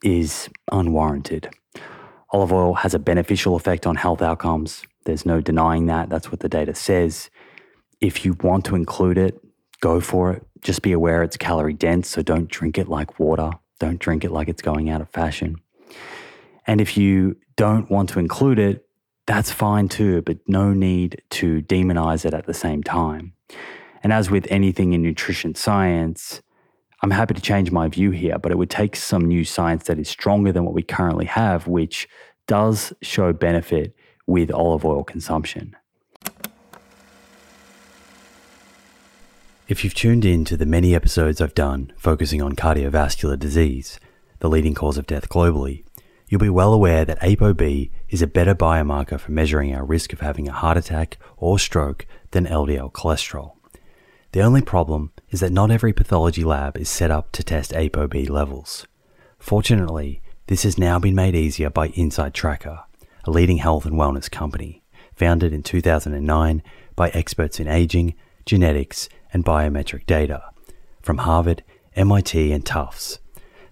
is 0.04 0.48
unwarranted. 0.72 1.50
Olive 2.30 2.54
oil 2.54 2.76
has 2.76 2.94
a 2.94 3.00
beneficial 3.00 3.56
effect 3.56 3.88
on 3.88 3.96
health 3.96 4.22
outcomes. 4.22 4.84
There's 5.06 5.26
no 5.26 5.42
denying 5.42 5.88
that. 5.88 6.08
That's 6.10 6.30
what 6.30 6.42
the 6.42 6.50
data 6.50 6.76
says. 6.76 7.32
If 8.00 8.24
you 8.24 8.38
want 8.44 8.66
to 8.66 8.76
include 8.76 9.18
it, 9.18 9.44
go 9.82 10.00
for 10.00 10.34
it. 10.34 10.46
Just 10.62 10.84
be 10.84 10.92
aware 10.92 11.24
it's 11.24 11.36
calorie 11.36 11.74
dense, 11.74 12.10
so 12.10 12.22
don't 12.22 12.48
drink 12.48 12.78
it 12.78 12.88
like 12.88 13.20
water. 13.20 13.50
Don't 13.80 14.00
drink 14.00 14.24
it 14.24 14.32
like 14.32 14.48
it's 14.48 14.62
going 14.62 14.92
out 14.92 15.02
of 15.02 15.10
fashion. 15.10 15.56
And 16.68 16.80
if 16.80 16.96
you 16.96 17.38
don't 17.56 17.90
want 17.90 18.10
to 18.10 18.20
include 18.20 18.60
it, 18.60 18.86
that's 19.26 19.52
fine 19.52 19.88
too, 19.88 20.22
but 20.22 20.38
no 20.48 20.74
need 20.74 21.24
to 21.32 21.64
demonize 21.64 22.24
it 22.24 22.36
at 22.36 22.46
the 22.46 22.54
same 22.54 22.84
time. 22.84 23.34
And 24.04 24.12
as 24.12 24.30
with 24.30 24.46
anything 24.50 24.92
in 24.92 25.02
nutrition 25.02 25.56
science, 25.56 26.42
I'm 27.02 27.12
happy 27.12 27.34
to 27.34 27.42
change 27.42 27.72
my 27.72 27.88
view 27.88 28.12
here, 28.12 28.38
but 28.38 28.52
it 28.52 28.58
would 28.58 28.70
take 28.70 28.98
some 28.98 29.26
new 29.26 29.46
science 29.46 29.86
that 29.86 29.98
is 29.98 30.10
stronger 30.10 30.52
than 30.52 30.66
what 30.66 30.74
we 30.74 30.84
currently 30.84 31.26
have, 31.26 31.68
which 31.68 32.08
does 32.46 32.94
show 33.02 33.32
benefit 33.32 33.96
with 34.28 34.52
olive 34.52 34.86
oil 34.86 35.04
consumption. 35.04 35.76
If 39.70 39.84
you've 39.84 39.94
tuned 39.94 40.26
in 40.26 40.44
to 40.46 40.58
the 40.58 40.66
many 40.66 40.94
episodes 40.94 41.40
I've 41.40 41.56
done 41.56 41.94
focusing 41.98 42.42
on 42.42 42.54
cardiovascular 42.54 43.40
disease, 43.40 44.00
the 44.40 44.50
leading 44.50 44.74
cause 44.74 44.98
of 44.98 45.08
death 45.08 45.30
globally, 45.30 45.86
you'll 46.28 46.42
be 46.42 46.50
well 46.50 46.74
aware 46.74 47.06
that 47.06 47.22
ApoB 47.22 47.90
is 48.10 48.22
a 48.22 48.28
better 48.28 48.54
biomarker 48.54 49.18
for 49.18 49.32
measuring 49.32 49.74
our 49.74 49.86
risk 49.86 50.12
of 50.12 50.20
having 50.20 50.50
a 50.50 50.54
heart 50.54 50.78
attack 50.78 51.18
or 51.38 51.58
stroke 51.58 52.06
than 52.32 52.46
LDL 52.46 52.92
cholesterol. 52.92 53.54
The 54.34 54.42
only 54.42 54.64
problem 54.64 55.12
is 55.30 55.42
that 55.42 55.52
not 55.52 55.70
every 55.70 55.94
pathology 55.94 56.44
lab 56.44 56.76
is 56.76 56.90
set 56.90 57.12
up 57.12 57.32
to 57.34 57.44
test 57.44 57.72
ApoB 57.72 58.32
levels. 58.32 58.88
Fortunately, 59.38 60.24
this 60.48 60.64
has 60.64 60.76
now 60.76 60.98
been 60.98 61.14
made 61.14 61.36
easier 61.36 61.70
by 61.70 61.90
Inside 61.90 62.34
Tracker, 62.34 62.80
a 63.26 63.32
leading 63.32 63.58
health 63.58 63.86
and 63.86 63.94
wellness 63.94 64.32
company, 64.32 64.82
founded 65.16 65.54
in 65.54 65.62
2009 65.62 66.64
by 66.96 67.10
experts 67.10 67.60
in 67.60 67.68
aging, 67.68 68.16
genetics, 68.44 69.08
and 69.32 69.46
biometric 69.46 70.08
data 70.08 70.42
from 71.04 71.20
Harvard, 71.20 71.64
MIT, 71.96 72.52
and 72.52 72.66
Tufts 72.66 73.20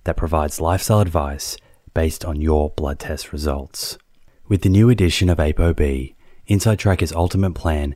that 0.04 0.16
provides 0.16 0.62
lifestyle 0.62 1.00
advice 1.00 1.58
based 1.96 2.24
on 2.24 2.40
your 2.40 2.70
blood 2.70 3.00
test 3.00 3.34
results. 3.34 3.98
With 4.48 4.62
the 4.62 4.70
new 4.70 4.92
edition 4.92 5.28
of 5.28 5.40
ApoB, 5.40 6.14
Inside 6.46 6.78
Tracker's 6.78 7.14
ultimate 7.14 7.56
plan 7.56 7.96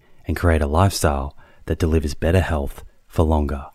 and 0.27 0.35
create 0.35 0.61
a 0.61 0.67
lifestyle 0.67 1.37
that 1.65 1.79
delivers 1.79 2.13
better 2.13 2.41
health 2.41 2.83
for 3.07 3.23
longer. 3.23 3.65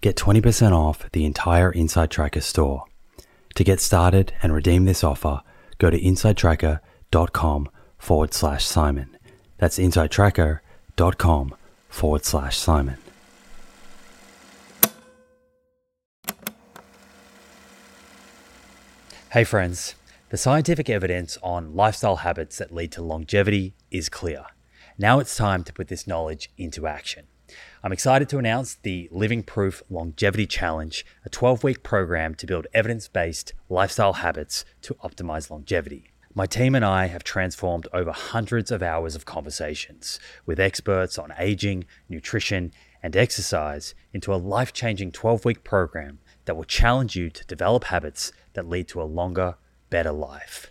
Get 0.00 0.16
20% 0.16 0.72
off 0.72 1.10
the 1.12 1.24
entire 1.24 1.70
Inside 1.72 2.10
Tracker 2.10 2.40
store. 2.40 2.84
To 3.54 3.64
get 3.64 3.80
started 3.80 4.32
and 4.42 4.52
redeem 4.52 4.84
this 4.84 5.02
offer, 5.02 5.40
go 5.78 5.90
to 5.90 6.00
insidetracker.com 6.00 7.68
forward 7.98 8.34
slash 8.34 8.64
Simon. 8.64 9.16
That's 9.58 9.78
insidetracker.com 9.78 11.54
forward 11.88 12.24
slash 12.24 12.58
Simon. 12.58 12.98
Hey, 19.30 19.44
friends. 19.44 19.94
The 20.30 20.36
scientific 20.36 20.90
evidence 20.90 21.38
on 21.42 21.74
lifestyle 21.74 22.16
habits 22.16 22.58
that 22.58 22.74
lead 22.74 22.90
to 22.92 23.02
longevity 23.02 23.74
is 23.90 24.08
clear. 24.08 24.46
Now 24.98 25.18
it's 25.18 25.36
time 25.36 25.62
to 25.64 25.74
put 25.74 25.88
this 25.88 26.06
knowledge 26.06 26.50
into 26.56 26.86
action. 26.86 27.26
I'm 27.84 27.92
excited 27.92 28.30
to 28.30 28.38
announce 28.38 28.76
the 28.76 29.10
Living 29.12 29.42
Proof 29.42 29.82
Longevity 29.90 30.46
Challenge, 30.46 31.04
a 31.22 31.28
12 31.28 31.62
week 31.62 31.82
program 31.82 32.34
to 32.36 32.46
build 32.46 32.66
evidence 32.72 33.06
based 33.06 33.52
lifestyle 33.68 34.14
habits 34.14 34.64
to 34.80 34.94
optimize 34.94 35.50
longevity. 35.50 36.12
My 36.34 36.46
team 36.46 36.74
and 36.74 36.82
I 36.82 37.08
have 37.08 37.24
transformed 37.24 37.86
over 37.92 38.10
hundreds 38.10 38.70
of 38.70 38.82
hours 38.82 39.14
of 39.14 39.26
conversations 39.26 40.18
with 40.46 40.58
experts 40.58 41.18
on 41.18 41.34
aging, 41.38 41.84
nutrition, 42.08 42.72
and 43.02 43.14
exercise 43.14 43.94
into 44.14 44.32
a 44.32 44.36
life 44.36 44.72
changing 44.72 45.12
12 45.12 45.44
week 45.44 45.62
program 45.62 46.20
that 46.46 46.56
will 46.56 46.64
challenge 46.64 47.14
you 47.14 47.28
to 47.28 47.44
develop 47.44 47.84
habits 47.84 48.32
that 48.54 48.66
lead 48.66 48.88
to 48.88 49.02
a 49.02 49.04
longer, 49.04 49.56
better 49.90 50.12
life. 50.12 50.70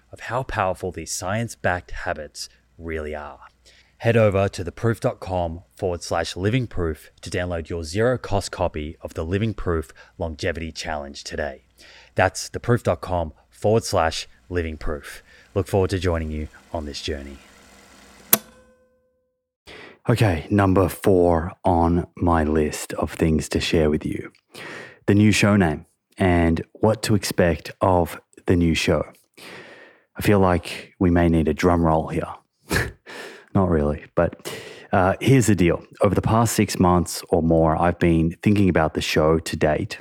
of 0.11 0.21
how 0.21 0.43
powerful 0.43 0.91
these 0.91 1.11
science 1.11 1.55
backed 1.55 1.91
habits 1.91 2.49
really 2.77 3.15
are. 3.15 3.39
Head 3.97 4.17
over 4.17 4.49
to 4.49 4.63
theproof.com 4.63 5.61
forward 5.75 6.01
slash 6.01 6.35
living 6.35 6.65
proof 6.65 7.11
to 7.21 7.29
download 7.29 7.69
your 7.69 7.83
zero 7.83 8.17
cost 8.17 8.51
copy 8.51 8.97
of 9.01 9.13
the 9.13 9.23
Living 9.23 9.53
Proof 9.53 9.91
Longevity 10.17 10.71
Challenge 10.71 11.23
today. 11.23 11.65
That's 12.15 12.49
theproof.com 12.49 13.33
forward 13.49 13.83
slash 13.83 14.27
living 14.49 14.77
proof. 14.77 15.21
Look 15.53 15.67
forward 15.67 15.91
to 15.91 15.99
joining 15.99 16.31
you 16.31 16.47
on 16.73 16.85
this 16.85 17.01
journey. 17.01 17.37
Okay, 20.09 20.47
number 20.49 20.89
four 20.89 21.51
on 21.63 22.07
my 22.17 22.43
list 22.43 22.93
of 22.93 23.13
things 23.13 23.47
to 23.49 23.59
share 23.59 23.91
with 23.91 24.03
you 24.03 24.31
the 25.05 25.13
new 25.13 25.31
show 25.31 25.55
name 25.55 25.85
and 26.17 26.63
what 26.73 27.03
to 27.03 27.13
expect 27.13 27.69
of 27.81 28.19
the 28.47 28.55
new 28.55 28.73
show. 28.73 29.03
I 30.15 30.21
feel 30.21 30.39
like 30.39 30.93
we 30.99 31.09
may 31.09 31.29
need 31.29 31.47
a 31.47 31.53
drum 31.53 31.83
roll 31.83 32.07
here. 32.07 32.27
Not 33.53 33.69
really, 33.69 34.05
but 34.15 34.53
uh, 34.91 35.15
here's 35.21 35.47
the 35.47 35.55
deal. 35.55 35.83
Over 36.01 36.15
the 36.15 36.21
past 36.21 36.53
six 36.55 36.79
months 36.79 37.23
or 37.29 37.41
more, 37.41 37.81
I've 37.81 37.99
been 37.99 38.35
thinking 38.41 38.69
about 38.69 38.93
the 38.93 39.01
show 39.01 39.39
to 39.39 39.55
date. 39.55 39.99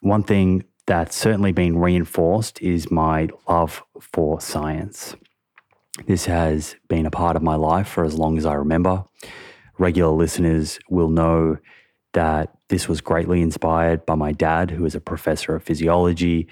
One 0.00 0.22
thing 0.22 0.64
that's 0.86 1.16
certainly 1.16 1.52
been 1.52 1.78
reinforced 1.78 2.60
is 2.62 2.90
my 2.90 3.28
love 3.48 3.82
for 4.00 4.40
science. 4.40 5.16
This 6.06 6.26
has 6.26 6.76
been 6.88 7.06
a 7.06 7.10
part 7.10 7.36
of 7.36 7.42
my 7.42 7.56
life 7.56 7.88
for 7.88 8.04
as 8.04 8.14
long 8.14 8.38
as 8.38 8.46
I 8.46 8.54
remember. 8.54 9.04
Regular 9.78 10.12
listeners 10.12 10.78
will 10.88 11.08
know 11.08 11.58
that 12.12 12.56
this 12.68 12.88
was 12.88 13.00
greatly 13.00 13.42
inspired 13.42 14.06
by 14.06 14.14
my 14.14 14.32
dad, 14.32 14.70
who 14.70 14.84
is 14.86 14.94
a 14.94 15.00
professor 15.00 15.54
of 15.54 15.62
physiology 15.62 16.48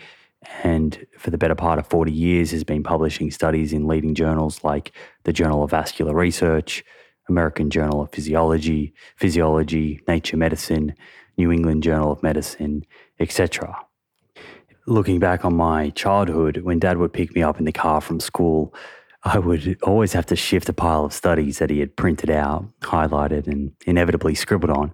and 0.62 1.07
for 1.18 1.30
the 1.30 1.38
better 1.38 1.54
part 1.54 1.78
of 1.78 1.87
40 1.87 2.12
years 2.12 2.50
has 2.50 2.64
been 2.64 2.83
publishing 2.83 3.30
studies 3.30 3.72
in 3.72 3.87
leading 3.87 4.14
journals 4.14 4.62
like 4.64 4.92
the 5.24 5.33
Journal 5.33 5.62
of 5.62 5.70
Vascular 5.70 6.14
Research, 6.14 6.85
American 7.28 7.70
Journal 7.70 8.02
of 8.02 8.12
Physiology, 8.12 8.94
Physiology, 9.16 10.00
Nature 10.07 10.37
Medicine, 10.37 10.94
New 11.37 11.50
England 11.50 11.83
Journal 11.83 12.12
of 12.12 12.22
Medicine, 12.22 12.85
etc. 13.18 13.76
Looking 14.87 15.18
back 15.18 15.44
on 15.44 15.57
my 15.57 15.90
childhood, 15.90 16.59
when 16.59 16.78
dad 16.78 16.98
would 16.98 17.12
pick 17.12 17.35
me 17.35 17.42
up 17.42 17.59
in 17.59 17.64
the 17.64 17.72
car 17.72 18.00
from 18.00 18.20
school, 18.20 18.74
I 19.22 19.38
would 19.38 19.78
always 19.83 20.12
have 20.12 20.26
to 20.26 20.37
shift 20.37 20.68
a 20.68 20.74
pile 20.74 21.07
of 21.07 21.14
studies 21.14 21.59
that 21.59 21.70
he 21.70 21.80
had 21.80 21.96
printed 21.96 22.30
out, 22.30 22.68
highlighted, 22.80 23.46
and 23.46 23.72
inevitably 23.87 24.35
scribbled 24.35 24.70
on. 24.70 24.92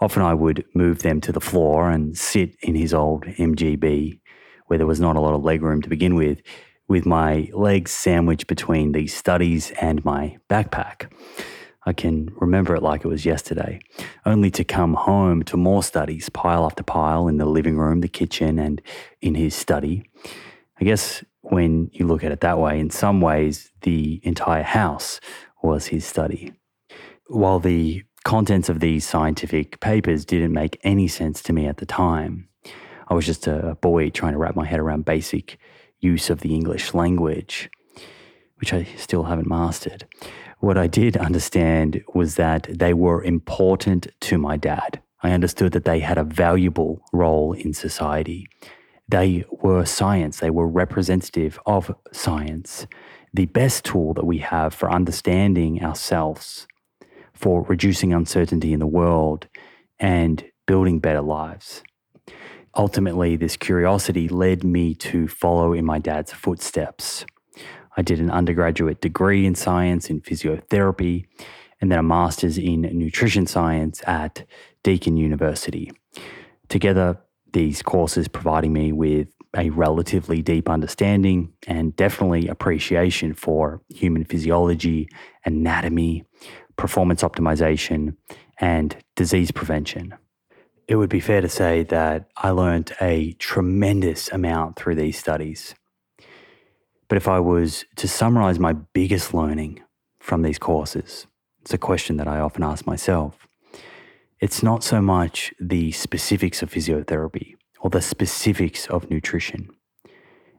Often 0.00 0.22
I 0.22 0.32
would 0.32 0.64
move 0.74 1.00
them 1.00 1.20
to 1.20 1.32
the 1.32 1.40
floor 1.40 1.90
and 1.90 2.16
sit 2.16 2.56
in 2.62 2.74
his 2.74 2.94
old 2.94 3.24
MGB 3.24 4.20
where 4.68 4.78
there 4.78 4.86
was 4.86 5.00
not 5.00 5.16
a 5.16 5.20
lot 5.20 5.34
of 5.34 5.44
leg 5.44 5.60
room 5.60 5.82
to 5.82 5.88
begin 5.88 6.14
with, 6.14 6.40
with 6.86 7.04
my 7.04 7.50
legs 7.52 7.90
sandwiched 7.90 8.46
between 8.46 8.92
these 8.92 9.14
studies 9.14 9.72
and 9.80 10.04
my 10.04 10.38
backpack. 10.48 11.10
I 11.84 11.92
can 11.92 12.28
remember 12.36 12.74
it 12.74 12.82
like 12.82 13.04
it 13.04 13.08
was 13.08 13.24
yesterday, 13.24 13.80
only 14.26 14.50
to 14.52 14.64
come 14.64 14.94
home 14.94 15.42
to 15.44 15.56
more 15.56 15.82
studies, 15.82 16.28
pile 16.28 16.64
after 16.64 16.82
pile, 16.82 17.28
in 17.28 17.38
the 17.38 17.46
living 17.46 17.76
room, 17.78 18.00
the 18.00 18.08
kitchen, 18.08 18.58
and 18.58 18.82
in 19.20 19.34
his 19.34 19.54
study. 19.54 20.04
I 20.80 20.84
guess 20.84 21.24
when 21.40 21.90
you 21.92 22.06
look 22.06 22.24
at 22.24 22.32
it 22.32 22.40
that 22.40 22.58
way, 22.58 22.78
in 22.78 22.90
some 22.90 23.20
ways, 23.20 23.72
the 23.82 24.20
entire 24.22 24.62
house 24.62 25.20
was 25.62 25.86
his 25.86 26.04
study. 26.04 26.52
While 27.28 27.58
the 27.58 28.02
contents 28.24 28.68
of 28.68 28.80
these 28.80 29.06
scientific 29.06 29.80
papers 29.80 30.24
didn't 30.24 30.52
make 30.52 30.78
any 30.82 31.08
sense 31.08 31.42
to 31.44 31.52
me 31.52 31.66
at 31.66 31.78
the 31.78 31.86
time, 31.86 32.48
I 33.08 33.14
was 33.14 33.26
just 33.26 33.46
a 33.46 33.76
boy 33.80 34.10
trying 34.10 34.32
to 34.32 34.38
wrap 34.38 34.54
my 34.54 34.66
head 34.66 34.80
around 34.80 35.04
basic 35.04 35.58
use 36.00 36.30
of 36.30 36.40
the 36.40 36.54
English 36.54 36.94
language, 36.94 37.70
which 38.56 38.72
I 38.72 38.84
still 38.96 39.24
haven't 39.24 39.48
mastered. 39.48 40.06
what 40.60 40.76
I 40.76 40.88
did 40.88 41.16
understand 41.16 42.02
was 42.14 42.34
that 42.34 42.66
they 42.68 42.92
were 42.92 43.22
important 43.22 44.08
to 44.20 44.38
my 44.38 44.56
dad. 44.56 45.00
I 45.22 45.30
understood 45.30 45.72
that 45.72 45.84
they 45.84 46.00
had 46.00 46.18
a 46.18 46.24
valuable 46.24 47.00
role 47.12 47.52
in 47.52 47.72
society. 47.74 48.48
They 49.08 49.44
were 49.50 49.84
science, 49.84 50.40
they 50.40 50.50
were 50.50 50.66
representative 50.68 51.58
of 51.64 51.94
science, 52.12 52.86
the 53.32 53.46
best 53.46 53.84
tool 53.84 54.14
that 54.14 54.26
we 54.26 54.38
have 54.38 54.74
for 54.74 54.90
understanding 54.90 55.82
ourselves, 55.82 56.66
for 57.32 57.62
reducing 57.62 58.12
uncertainty 58.12 58.72
in 58.72 58.80
the 58.80 58.86
world, 58.86 59.46
and 59.98 60.44
building 60.66 60.98
better 60.98 61.22
lives. 61.22 61.82
Ultimately, 62.78 63.34
this 63.34 63.56
curiosity 63.56 64.28
led 64.28 64.62
me 64.62 64.94
to 64.94 65.26
follow 65.26 65.72
in 65.72 65.84
my 65.84 65.98
dad's 65.98 66.32
footsteps. 66.32 67.26
I 67.96 68.02
did 68.02 68.20
an 68.20 68.30
undergraduate 68.30 69.00
degree 69.00 69.44
in 69.44 69.56
science 69.56 70.08
in 70.08 70.20
physiotherapy 70.20 71.26
and 71.80 71.90
then 71.90 71.98
a 71.98 72.04
master's 72.04 72.56
in 72.56 72.82
nutrition 72.82 73.48
science 73.48 74.00
at 74.06 74.46
Deakin 74.84 75.16
University. 75.16 75.90
Together, 76.68 77.18
these 77.52 77.82
courses 77.82 78.28
providing 78.28 78.72
me 78.72 78.92
with 78.92 79.26
a 79.56 79.70
relatively 79.70 80.40
deep 80.40 80.68
understanding 80.68 81.52
and 81.66 81.96
definitely 81.96 82.46
appreciation 82.46 83.34
for 83.34 83.82
human 83.88 84.24
physiology, 84.24 85.08
anatomy, 85.44 86.24
performance 86.76 87.22
optimization, 87.22 88.14
and 88.60 88.96
disease 89.16 89.50
prevention. 89.50 90.14
It 90.88 90.96
would 90.96 91.10
be 91.10 91.20
fair 91.20 91.42
to 91.42 91.50
say 91.50 91.82
that 91.84 92.30
I 92.34 92.48
learned 92.48 92.94
a 92.98 93.32
tremendous 93.34 94.30
amount 94.32 94.76
through 94.76 94.94
these 94.94 95.18
studies. 95.18 95.74
But 97.08 97.16
if 97.16 97.28
I 97.28 97.40
was 97.40 97.84
to 97.96 98.08
summarize 98.08 98.58
my 98.58 98.72
biggest 98.72 99.34
learning 99.34 99.82
from 100.18 100.40
these 100.40 100.58
courses, 100.58 101.26
it's 101.60 101.74
a 101.74 101.78
question 101.78 102.16
that 102.16 102.26
I 102.26 102.40
often 102.40 102.62
ask 102.62 102.86
myself. 102.86 103.46
It's 104.40 104.62
not 104.62 104.82
so 104.82 105.02
much 105.02 105.52
the 105.60 105.92
specifics 105.92 106.62
of 106.62 106.70
physiotherapy 106.70 107.56
or 107.80 107.90
the 107.90 108.00
specifics 108.00 108.86
of 108.86 109.10
nutrition, 109.10 109.68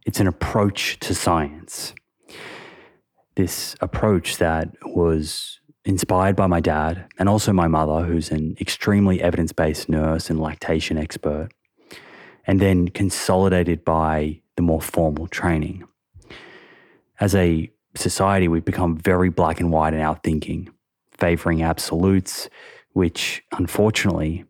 it's 0.05 0.19
an 0.19 0.27
approach 0.27 0.99
to 0.99 1.13
science. 1.13 1.93
This 3.35 3.75
approach 3.81 4.37
that 4.37 4.69
was 4.83 5.59
inspired 5.89 6.35
by 6.35 6.47
my 6.47 6.59
dad 6.59 7.05
and 7.17 7.27
also 7.27 7.51
my 7.51 7.67
mother, 7.67 8.05
who's 8.05 8.31
an 8.31 8.55
extremely 8.61 9.21
evidence 9.21 9.51
based 9.51 9.89
nurse 9.89 10.29
and 10.29 10.39
lactation 10.39 10.97
expert, 10.97 11.49
and 12.45 12.59
then 12.59 12.87
consolidated 12.87 13.83
by 13.83 14.39
the 14.55 14.61
more 14.61 14.81
formal 14.81 15.27
training 15.27 15.83
as 17.19 17.35
a 17.35 17.69
society, 17.95 18.47
we've 18.47 18.65
become 18.65 18.97
very 18.97 19.29
black 19.29 19.59
and 19.59 19.71
white 19.71 19.93
in 19.93 19.99
our 19.99 20.15
thinking, 20.23 20.69
favoring 21.11 21.61
absolutes, 21.61 22.49
which 22.93 23.43
unfortunately 23.57 24.45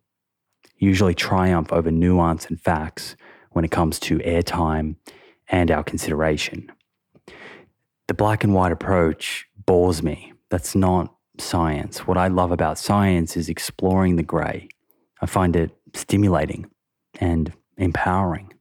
usually 0.78 1.16
triumph 1.16 1.74
over 1.74 1.92
nuance 1.92 2.46
and 2.46 2.62
facts 2.62 3.16
when 3.52 3.66
it 3.66 3.72
comes 3.72 4.00
to 4.00 4.20
airtime 4.20 4.96
and 5.50 5.72
our 5.72 5.84
consideration. 5.84 6.72
The 8.08 8.14
black 8.14 8.44
and 8.44 8.54
white 8.54 8.72
approach 8.72 9.48
bores 9.66 10.02
me. 10.02 10.34
That's 10.50 10.76
not 10.76 11.14
science. 11.42 12.08
What 12.08 12.18
I 12.18 12.28
love 12.28 12.52
about 12.52 12.78
science 12.78 13.38
is 13.38 13.50
exploring 13.50 14.16
the 14.16 14.24
grey. 14.24 14.70
I 15.22 15.26
find 15.26 15.56
it 15.56 15.72
stimulating 15.94 16.70
and 17.20 17.54
empowering. 17.78 18.54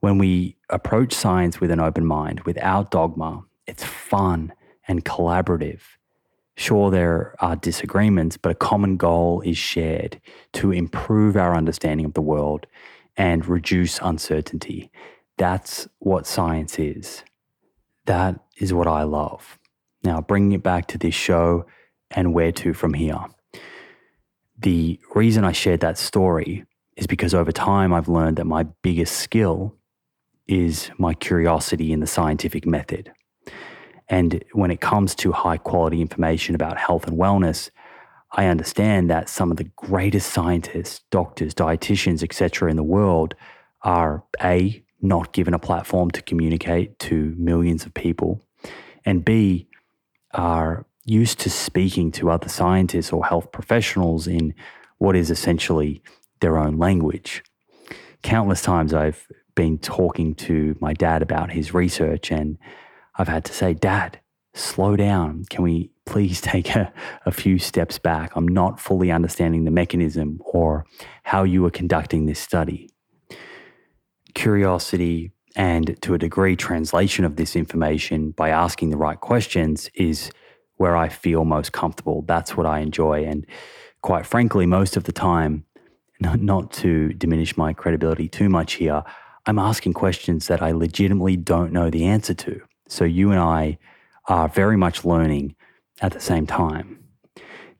When 0.00 0.18
we 0.18 0.56
approach 0.68 1.14
science 1.14 1.60
with 1.60 1.70
an 1.70 1.80
open 1.80 2.04
mind, 2.04 2.40
without 2.40 2.90
dogma, 2.90 3.44
it's 3.66 3.84
fun 3.84 4.52
and 4.86 5.04
collaborative. 5.04 5.80
Sure, 6.56 6.90
there 6.90 7.34
are 7.40 7.56
disagreements, 7.56 8.36
but 8.36 8.52
a 8.52 8.54
common 8.54 8.96
goal 8.96 9.40
is 9.40 9.56
shared 9.56 10.20
to 10.52 10.70
improve 10.70 11.36
our 11.36 11.56
understanding 11.56 12.06
of 12.06 12.14
the 12.14 12.20
world 12.20 12.66
and 13.16 13.46
reduce 13.46 13.98
uncertainty. 14.00 14.90
That's 15.36 15.88
what 15.98 16.26
science 16.26 16.78
is. 16.78 17.24
That 18.06 18.38
is 18.58 18.72
what 18.72 18.86
I 18.86 19.02
love. 19.02 19.58
Now, 20.04 20.20
bringing 20.20 20.52
it 20.52 20.62
back 20.62 20.86
to 20.88 20.98
this 20.98 21.14
show 21.14 21.66
and 22.10 22.34
where 22.34 22.52
to 22.52 22.74
from 22.74 22.94
here. 22.94 23.18
The 24.58 25.00
reason 25.14 25.44
I 25.44 25.52
shared 25.52 25.80
that 25.80 25.98
story 25.98 26.64
is 26.96 27.06
because 27.06 27.34
over 27.34 27.50
time 27.50 27.92
I've 27.92 28.08
learned 28.08 28.36
that 28.36 28.46
my 28.46 28.64
biggest 28.82 29.16
skill 29.16 29.74
is 30.46 30.90
my 30.98 31.14
curiosity 31.14 31.92
in 31.92 32.00
the 32.00 32.06
scientific 32.06 32.66
method. 32.66 33.12
And 34.08 34.44
when 34.52 34.70
it 34.70 34.80
comes 34.80 35.14
to 35.16 35.32
high 35.32 35.56
quality 35.56 36.00
information 36.00 36.54
about 36.54 36.78
health 36.78 37.06
and 37.06 37.18
wellness, 37.18 37.70
I 38.32 38.46
understand 38.46 39.10
that 39.10 39.28
some 39.28 39.50
of 39.50 39.56
the 39.56 39.70
greatest 39.76 40.32
scientists, 40.32 41.00
doctors, 41.10 41.54
dietitians, 41.54 42.22
etc. 42.22 42.70
in 42.70 42.76
the 42.76 42.82
world 42.82 43.34
are 43.82 44.24
A, 44.42 44.84
not 45.00 45.32
given 45.32 45.54
a 45.54 45.58
platform 45.58 46.10
to 46.12 46.22
communicate 46.22 46.98
to 47.00 47.34
millions 47.38 47.86
of 47.86 47.94
people, 47.94 48.42
and 49.04 49.24
B, 49.24 49.68
are 50.34 50.86
used 51.04 51.38
to 51.40 51.50
speaking 51.50 52.10
to 52.12 52.30
other 52.30 52.48
scientists 52.48 53.12
or 53.12 53.24
health 53.24 53.52
professionals 53.52 54.26
in 54.26 54.54
what 54.98 55.16
is 55.16 55.30
essentially 55.30 56.02
their 56.40 56.58
own 56.58 56.78
language. 56.78 57.42
Countless 58.22 58.62
times 58.62 58.94
I've 58.94 59.26
been 59.54 59.78
talking 59.78 60.34
to 60.34 60.76
my 60.80 60.94
dad 60.94 61.22
about 61.22 61.52
his 61.52 61.74
research, 61.74 62.30
and 62.30 62.58
I've 63.16 63.28
had 63.28 63.44
to 63.44 63.52
say, 63.52 63.74
Dad, 63.74 64.18
slow 64.54 64.96
down. 64.96 65.44
Can 65.50 65.62
we 65.62 65.90
please 66.06 66.40
take 66.52 66.74
a, 66.74 66.92
a 67.26 67.30
few 67.30 67.58
steps 67.58 67.98
back? 67.98 68.32
I'm 68.34 68.48
not 68.48 68.80
fully 68.80 69.10
understanding 69.10 69.64
the 69.64 69.70
mechanism 69.70 70.40
or 70.44 70.86
how 71.22 71.44
you 71.44 71.64
are 71.66 71.70
conducting 71.70 72.26
this 72.26 72.40
study. 72.40 72.90
Curiosity 74.34 75.33
and 75.54 76.00
to 76.02 76.14
a 76.14 76.18
degree, 76.18 76.56
translation 76.56 77.24
of 77.24 77.36
this 77.36 77.54
information 77.54 78.32
by 78.32 78.48
asking 78.48 78.90
the 78.90 78.96
right 78.96 79.20
questions 79.20 79.88
is 79.94 80.30
where 80.76 80.96
I 80.96 81.08
feel 81.08 81.44
most 81.44 81.72
comfortable. 81.72 82.22
That's 82.22 82.56
what 82.56 82.66
I 82.66 82.80
enjoy. 82.80 83.24
And 83.24 83.46
quite 84.02 84.26
frankly, 84.26 84.66
most 84.66 84.96
of 84.96 85.04
the 85.04 85.12
time, 85.12 85.64
not, 86.20 86.72
to 86.72 87.12
diminish 87.12 87.56
my 87.56 87.72
credibility 87.72 88.28
too 88.28 88.48
much 88.48 88.74
here, 88.74 89.02
I'm 89.46 89.58
asking 89.58 89.92
questions 89.92 90.46
that 90.48 90.62
I 90.62 90.72
legitimately 90.72 91.36
don't 91.36 91.72
know 91.72 91.90
the 91.90 92.04
answer 92.04 92.34
to. 92.34 92.60
So 92.88 93.04
you 93.04 93.30
and 93.30 93.40
I 93.40 93.78
are 94.26 94.48
very 94.48 94.76
much 94.76 95.04
learning 95.04 95.54
at 96.00 96.12
the 96.12 96.20
same 96.20 96.46
time. 96.46 97.04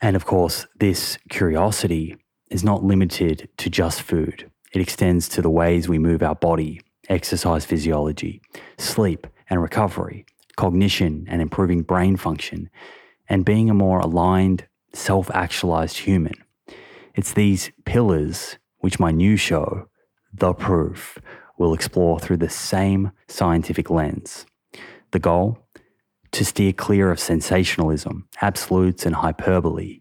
And 0.00 0.14
of 0.14 0.26
course, 0.26 0.66
this 0.78 1.18
curiosity 1.30 2.16
is 2.50 2.62
not 2.62 2.84
limited 2.84 3.48
to 3.56 3.70
just 3.70 4.02
food. 4.02 4.50
It 4.72 4.80
extends 4.80 5.28
to 5.30 5.42
the 5.42 5.50
ways 5.50 5.88
we 5.88 5.98
move 5.98 6.22
our 6.22 6.34
body, 6.34 6.80
exercise 7.09 7.64
physiology, 7.64 8.40
sleep 8.79 9.27
and 9.51 9.61
recovery, 9.61 10.27
cognition 10.57 11.27
and 11.29 11.43
improving 11.43 11.83
brain 11.83 12.17
function, 12.17 12.71
and 13.29 13.45
being 13.45 13.71
a 13.71 13.75
more 13.75 14.01
aligned, 14.01 14.67
self 14.93 15.31
actualized 15.33 15.99
human. 15.99 16.35
It's 17.14 17.33
these 17.33 17.71
pillars 17.85 18.59
which 18.79 19.01
my 19.01 19.11
new 19.11 19.37
show, 19.37 19.88
The 20.33 20.53
Proof, 20.53 21.19
will 21.57 21.75
explore 21.75 22.19
through 22.19 22.38
the 22.38 22.49
same 22.49 23.12
scientific 23.29 23.90
lens. 23.90 24.47
The 25.12 25.19
goal? 25.19 25.59
To 26.33 26.45
steer 26.45 26.73
clear 26.73 27.12
of 27.12 27.21
sensationalism, 27.21 28.29
absolutes, 28.43 29.07
and 29.07 29.14
hyperbole, 29.14 30.01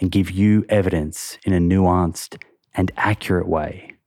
and 0.00 0.10
give 0.10 0.30
you 0.30 0.64
evidence 0.68 1.38
in 1.44 1.52
a 1.52 1.58
nuanced 1.58 2.42
and 2.74 2.90
accurate 2.96 3.48
way. 3.48 3.97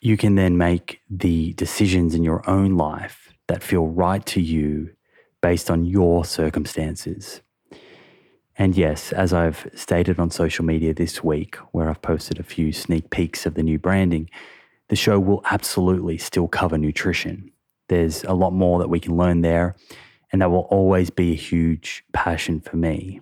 You 0.00 0.16
can 0.16 0.34
then 0.34 0.56
make 0.56 1.00
the 1.08 1.52
decisions 1.54 2.14
in 2.14 2.22
your 2.22 2.48
own 2.48 2.76
life 2.76 3.32
that 3.48 3.62
feel 3.62 3.86
right 3.86 4.24
to 4.26 4.40
you 4.40 4.90
based 5.40 5.70
on 5.70 5.84
your 5.84 6.24
circumstances. 6.24 7.40
And 8.58 8.76
yes, 8.76 9.12
as 9.12 9.32
I've 9.32 9.68
stated 9.74 10.18
on 10.18 10.30
social 10.30 10.64
media 10.64 10.94
this 10.94 11.22
week, 11.22 11.56
where 11.72 11.90
I've 11.90 12.02
posted 12.02 12.38
a 12.38 12.42
few 12.42 12.72
sneak 12.72 13.10
peeks 13.10 13.44
of 13.46 13.54
the 13.54 13.62
new 13.62 13.78
branding, 13.78 14.30
the 14.88 14.96
show 14.96 15.20
will 15.20 15.42
absolutely 15.44 16.16
still 16.18 16.48
cover 16.48 16.78
nutrition. 16.78 17.50
There's 17.88 18.24
a 18.24 18.32
lot 18.32 18.52
more 18.52 18.78
that 18.78 18.88
we 18.88 19.00
can 19.00 19.16
learn 19.16 19.42
there, 19.42 19.76
and 20.32 20.40
that 20.40 20.50
will 20.50 20.68
always 20.70 21.10
be 21.10 21.32
a 21.32 21.36
huge 21.36 22.04
passion 22.12 22.60
for 22.60 22.76
me. 22.76 23.20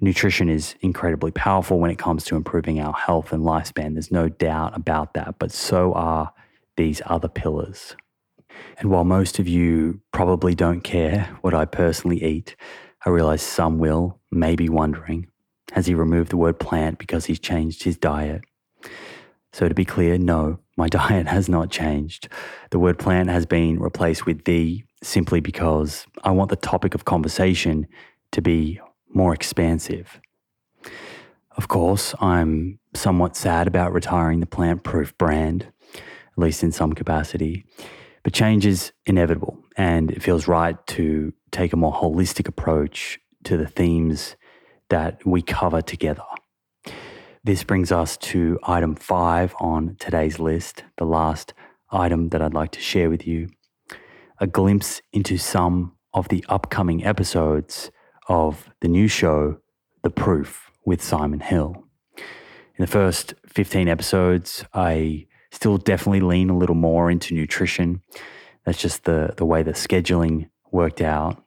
Nutrition 0.00 0.48
is 0.48 0.76
incredibly 0.80 1.30
powerful 1.30 1.80
when 1.80 1.90
it 1.90 1.98
comes 1.98 2.24
to 2.24 2.36
improving 2.36 2.80
our 2.80 2.92
health 2.92 3.32
and 3.32 3.42
lifespan. 3.42 3.94
There's 3.94 4.12
no 4.12 4.28
doubt 4.28 4.76
about 4.76 5.14
that, 5.14 5.38
but 5.38 5.50
so 5.50 5.92
are 5.94 6.32
these 6.76 7.02
other 7.06 7.28
pillars. 7.28 7.96
And 8.78 8.90
while 8.90 9.04
most 9.04 9.38
of 9.38 9.48
you 9.48 10.00
probably 10.12 10.54
don't 10.54 10.82
care 10.82 11.36
what 11.40 11.54
I 11.54 11.64
personally 11.64 12.22
eat, 12.22 12.54
I 13.04 13.10
realize 13.10 13.42
some 13.42 13.78
will, 13.78 14.20
maybe 14.30 14.68
wondering 14.68 15.28
has 15.72 15.86
he 15.86 15.94
removed 15.94 16.30
the 16.30 16.36
word 16.36 16.58
plant 16.58 16.98
because 16.98 17.26
he's 17.26 17.38
changed 17.38 17.82
his 17.82 17.96
diet? 17.96 18.42
So, 19.52 19.68
to 19.68 19.74
be 19.74 19.84
clear, 19.84 20.18
no, 20.18 20.58
my 20.76 20.88
diet 20.88 21.26
has 21.26 21.48
not 21.48 21.70
changed. 21.70 22.28
The 22.70 22.78
word 22.78 22.98
plant 22.98 23.28
has 23.28 23.46
been 23.46 23.78
replaced 23.78 24.26
with 24.26 24.44
the 24.44 24.84
simply 25.02 25.40
because 25.40 26.06
I 26.24 26.30
want 26.30 26.50
the 26.50 26.56
topic 26.56 26.94
of 26.94 27.04
conversation 27.04 27.86
to 28.32 28.42
be 28.42 28.80
more 29.12 29.34
expansive. 29.34 30.20
Of 31.56 31.68
course, 31.68 32.14
I'm 32.20 32.78
somewhat 32.94 33.36
sad 33.36 33.66
about 33.66 33.92
retiring 33.92 34.40
the 34.40 34.46
plant 34.46 34.84
proof 34.84 35.16
brand, 35.18 35.72
at 35.94 36.38
least 36.38 36.62
in 36.62 36.72
some 36.72 36.92
capacity, 36.92 37.64
but 38.22 38.32
change 38.32 38.64
is 38.64 38.92
inevitable 39.06 39.58
and 39.76 40.10
it 40.10 40.22
feels 40.22 40.46
right 40.46 40.76
to 40.88 41.32
take 41.50 41.72
a 41.72 41.76
more 41.76 41.92
holistic 41.92 42.48
approach 42.48 43.18
to 43.44 43.56
the 43.56 43.66
themes 43.66 44.36
that 44.90 45.24
we 45.26 45.42
cover 45.42 45.82
together. 45.82 46.22
This 47.44 47.64
brings 47.64 47.90
us 47.90 48.16
to 48.18 48.58
item 48.62 48.94
five 48.94 49.54
on 49.60 49.96
today's 49.98 50.38
list, 50.38 50.84
the 50.96 51.04
last 51.04 51.54
item 51.90 52.28
that 52.30 52.42
I'd 52.42 52.54
like 52.54 52.72
to 52.72 52.80
share 52.80 53.08
with 53.08 53.26
you 53.26 53.48
a 54.40 54.46
glimpse 54.46 55.02
into 55.12 55.36
some 55.36 55.96
of 56.14 56.28
the 56.28 56.44
upcoming 56.48 57.04
episodes 57.04 57.90
of 58.28 58.70
the 58.80 58.88
new 58.88 59.08
show, 59.08 59.58
The 60.02 60.10
Proof 60.10 60.70
with 60.84 61.02
Simon 61.02 61.40
Hill. 61.40 61.84
In 62.16 62.82
the 62.82 62.86
first 62.86 63.34
15 63.46 63.88
episodes, 63.88 64.64
I 64.72 65.26
still 65.50 65.78
definitely 65.78 66.20
lean 66.20 66.50
a 66.50 66.56
little 66.56 66.74
more 66.74 67.10
into 67.10 67.34
nutrition. 67.34 68.02
That's 68.64 68.80
just 68.80 69.04
the, 69.04 69.34
the 69.36 69.46
way 69.46 69.62
the 69.62 69.72
scheduling 69.72 70.50
worked 70.70 71.00
out. 71.00 71.42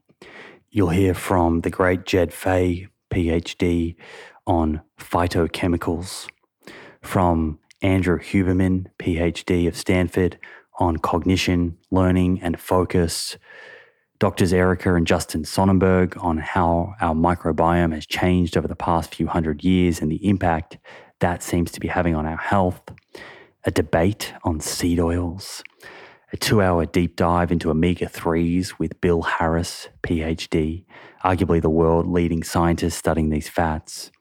You'll 0.69 0.89
hear 0.89 1.13
from 1.13 1.61
the 1.61 1.69
great 1.69 2.05
Jed 2.05 2.33
Fahey, 2.33 2.87
PhD, 3.09 3.95
on 4.47 4.81
phytochemicals, 4.99 6.27
from 7.01 7.59
Andrew 7.81 8.19
Huberman, 8.19 8.87
PhD 8.99 9.67
of 9.67 9.75
Stanford, 9.75 10.37
on 10.79 10.97
cognition, 10.97 11.77
learning, 11.91 12.41
and 12.41 12.59
focus. 12.59 13.37
Doctors 14.21 14.53
Erica 14.53 14.93
and 14.93 15.07
Justin 15.07 15.45
Sonnenberg 15.45 16.15
on 16.23 16.37
how 16.37 16.93
our 17.01 17.15
microbiome 17.15 17.91
has 17.95 18.05
changed 18.05 18.55
over 18.55 18.67
the 18.67 18.75
past 18.75 19.15
few 19.15 19.25
hundred 19.25 19.63
years 19.63 19.99
and 19.99 20.11
the 20.11 20.23
impact 20.29 20.77
that 21.21 21.41
seems 21.41 21.71
to 21.71 21.79
be 21.79 21.87
having 21.87 22.13
on 22.13 22.27
our 22.27 22.37
health. 22.37 22.79
A 23.63 23.71
debate 23.71 24.31
on 24.43 24.59
seed 24.59 24.99
oils. 24.99 25.63
A 26.31 26.37
two 26.37 26.61
hour 26.61 26.85
deep 26.85 27.15
dive 27.15 27.51
into 27.51 27.71
omega 27.71 28.05
3s 28.05 28.77
with 28.77 29.01
Bill 29.01 29.23
Harris, 29.23 29.89
PhD, 30.03 30.85
arguably 31.25 31.59
the 31.59 31.71
world 31.71 32.05
leading 32.07 32.43
scientist 32.43 32.99
studying 32.99 33.31
these 33.31 33.49
fats 33.49 34.11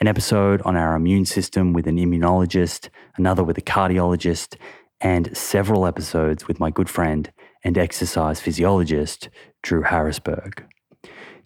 an 0.00 0.08
episode 0.08 0.62
on 0.62 0.76
our 0.76 0.94
immune 0.94 1.26
system 1.26 1.74
with 1.74 1.86
an 1.86 1.96
immunologist, 1.96 2.88
another 3.16 3.42
with 3.44 3.56
a 3.56 3.62
cardiologist, 3.62 4.56
and 5.00 5.36
several 5.36 5.86
episodes 5.86 6.48
with 6.48 6.58
my 6.58 6.70
good 6.70 6.88
friend 6.88 7.30
and 7.66 7.76
exercise 7.76 8.40
physiologist, 8.40 9.28
Drew 9.64 9.82
Harrisberg. 9.82 10.62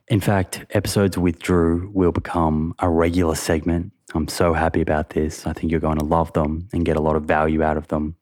In 0.09 0.21
fact, 0.21 0.67
episodes 0.69 1.17
with 1.17 1.39
Drew 1.39 1.91
will 1.95 2.13
become 2.13 2.75
a 2.79 2.91
regular 2.91 3.35
segment. 3.35 3.93
I'm 4.15 4.29
so 4.29 4.53
happy 4.53 4.83
about 4.83 5.11
this. 5.11 5.47
I 5.47 5.55
think 5.55 5.71
you're 5.71 5.81
going 5.81 5.99
to 5.99 6.05
love 6.05 6.31
them 6.35 6.69
and 6.75 6.85
get 6.85 6.99
a 6.99 7.01
lot 7.01 7.17
of 7.17 7.23
value 7.23 7.63
out 7.63 7.79
of 7.79 7.89
them. 7.89 8.17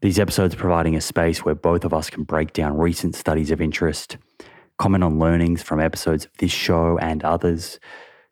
These 0.00 0.20
episodes 0.20 0.54
providing 0.54 0.94
a 0.94 1.00
space 1.00 1.44
where 1.44 1.56
both 1.56 1.84
of 1.84 1.92
us 1.92 2.08
can 2.08 2.22
break 2.22 2.52
down 2.52 2.78
recent 2.78 3.16
studies 3.16 3.50
of 3.50 3.60
interest, 3.60 4.16
comment 4.78 5.02
on 5.02 5.18
learnings 5.18 5.62
from 5.62 5.80
episodes 5.80 6.26
of 6.26 6.30
this 6.38 6.52
show 6.52 6.98
and 6.98 7.24
others, 7.24 7.80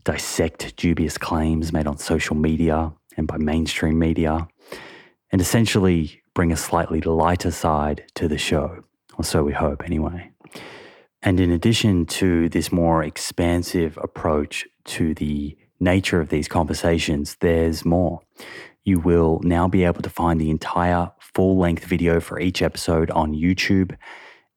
dissect 0.04 0.76
dubious 0.76 1.18
claims 1.18 1.72
made 1.72 1.88
on 1.88 1.98
social 1.98 2.36
media 2.36 2.92
and 3.16 3.26
by 3.26 3.36
mainstream 3.36 3.98
media, 3.98 4.46
and 5.32 5.40
essentially 5.40 6.22
bring 6.34 6.52
a 6.52 6.56
slightly 6.56 7.00
lighter 7.00 7.50
side 7.50 8.04
to 8.14 8.28
the 8.28 8.38
show, 8.38 8.84
or 9.16 9.24
so 9.24 9.42
we 9.44 9.52
hope 9.52 9.84
anyway. 9.84 10.30
And 11.22 11.40
in 11.40 11.50
addition 11.50 12.04
to 12.06 12.48
this 12.50 12.70
more 12.70 13.02
expansive 13.02 13.98
approach 14.02 14.66
to 14.86 15.14
the 15.14 15.56
nature 15.80 16.20
of 16.20 16.28
these 16.28 16.48
conversations, 16.48 17.36
there's 17.40 17.84
more. 17.84 18.20
You 18.84 18.98
will 19.00 19.40
now 19.42 19.66
be 19.66 19.84
able 19.84 20.02
to 20.02 20.10
find 20.10 20.38
the 20.38 20.50
entire 20.50 21.10
full 21.18 21.56
length 21.58 21.84
video 21.84 22.20
for 22.20 22.38
each 22.38 22.60
episode 22.60 23.10
on 23.12 23.32
YouTube. 23.32 23.96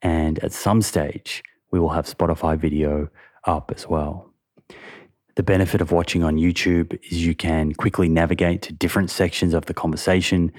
And 0.02 0.40
at 0.40 0.52
some 0.52 0.82
stage, 0.82 1.42
we 1.72 1.80
will 1.80 1.90
have 1.90 2.06
Spotify 2.06 2.58
video 2.58 3.10
up 3.46 3.72
as 3.74 3.88
well. 3.88 4.34
The 5.36 5.44
benefit 5.44 5.82
of 5.82 5.92
watching 5.92 6.24
on 6.24 6.36
YouTube 6.36 7.00
is 7.12 7.26
you 7.26 7.36
can 7.36 7.74
quickly 7.74 8.10
navigate 8.10 8.62
to 8.64 8.74
different 8.74 9.10
sections 9.10 9.54
of 9.54 9.68
the 9.68 9.74
conversation 9.74 10.52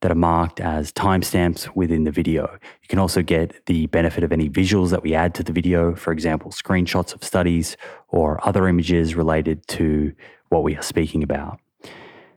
that 0.00 0.12
are 0.12 0.16
marked 0.16 0.60
as 0.60 0.92
timestamps 0.92 1.74
within 1.74 2.04
the 2.04 2.10
video. 2.10 2.48
You 2.82 2.88
can 2.88 2.98
also 2.98 3.22
get 3.22 3.66
the 3.66 3.86
benefit 3.86 4.22
of 4.22 4.32
any 4.32 4.48
visuals 4.48 4.90
that 4.90 5.02
we 5.02 5.14
add 5.14 5.34
to 5.34 5.42
the 5.42 5.52
video, 5.52 5.94
for 5.94 6.12
example, 6.12 6.50
screenshots 6.50 7.14
of 7.14 7.24
studies 7.24 7.76
or 8.08 8.46
other 8.46 8.68
images 8.68 9.14
related 9.14 9.66
to 9.68 10.12
what 10.50 10.62
we 10.62 10.76
are 10.76 10.82
speaking 10.82 11.22
about. 11.22 11.58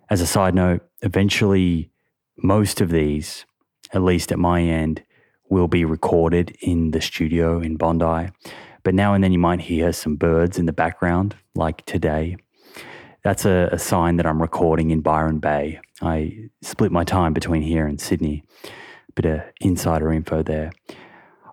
As 0.10 0.21
a 0.21 0.28
side 0.28 0.56
note, 0.56 0.82
eventually, 1.02 1.89
most 2.38 2.82
of 2.82 2.89
these, 2.89 3.45
at 3.93 4.02
least 4.02 4.32
at 4.32 4.39
my 4.39 4.62
end, 4.62 5.04
will 5.50 5.67
be 5.67 5.86
recorded 5.86 6.58
in 6.62 6.91
the 6.91 7.02
studio 7.02 7.60
in 7.60 7.78
Bondi. 7.78 8.32
But 8.84 8.95
now 8.95 9.13
and 9.13 9.24
then 9.24 9.32
you 9.32 9.39
might 9.39 9.62
hear 9.62 9.93
some 9.93 10.15
birds 10.15 10.58
in 10.58 10.65
the 10.65 10.74
background, 10.74 11.36
like 11.54 11.86
today. 11.86 12.38
That's 13.24 13.45
a, 13.45 13.69
a 13.71 13.78
sign 13.78 14.17
that 14.17 14.26
I'm 14.26 14.41
recording 14.41 14.89
in 14.89 15.02
Byron 15.02 15.38
Bay. 15.38 15.80
I 16.01 16.49
split 16.61 16.91
my 16.91 17.03
time 17.03 17.33
between 17.33 17.61
here 17.61 17.85
and 17.85 17.99
Sydney. 17.99 18.43
Bit 19.15 19.25
of 19.25 19.41
insider 19.59 20.11
info 20.11 20.41
there. 20.41 20.71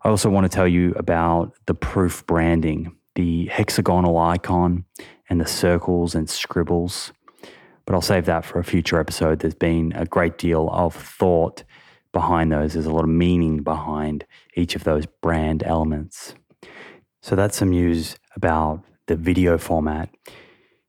I 0.04 0.08
also 0.08 0.30
want 0.30 0.44
to 0.44 0.54
tell 0.54 0.68
you 0.68 0.92
about 0.96 1.54
the 1.66 1.74
proof 1.74 2.24
branding, 2.26 2.96
the 3.14 3.46
hexagonal 3.46 4.16
icon 4.16 4.84
and 5.28 5.40
the 5.40 5.46
circles 5.46 6.14
and 6.14 6.30
scribbles. 6.30 7.12
But 7.84 7.94
I'll 7.94 8.02
save 8.02 8.26
that 8.26 8.44
for 8.44 8.58
a 8.58 8.64
future 8.64 9.00
episode. 9.00 9.40
There's 9.40 9.54
been 9.54 9.92
a 9.96 10.06
great 10.06 10.38
deal 10.38 10.68
of 10.70 10.94
thought 10.94 11.64
behind 12.12 12.52
those. 12.52 12.74
There's 12.74 12.87
a 12.87 12.92
lot 12.92 13.04
of 13.04 13.11
meaning 13.11 13.62
behind 13.62 14.24
each 14.54 14.76
of 14.76 14.84
those 14.84 15.06
brand 15.06 15.62
elements. 15.64 16.34
So 17.22 17.34
that's 17.34 17.56
some 17.56 17.70
news 17.70 18.16
about 18.37 18.84
the 19.06 19.16
video 19.16 19.58
format. 19.58 20.11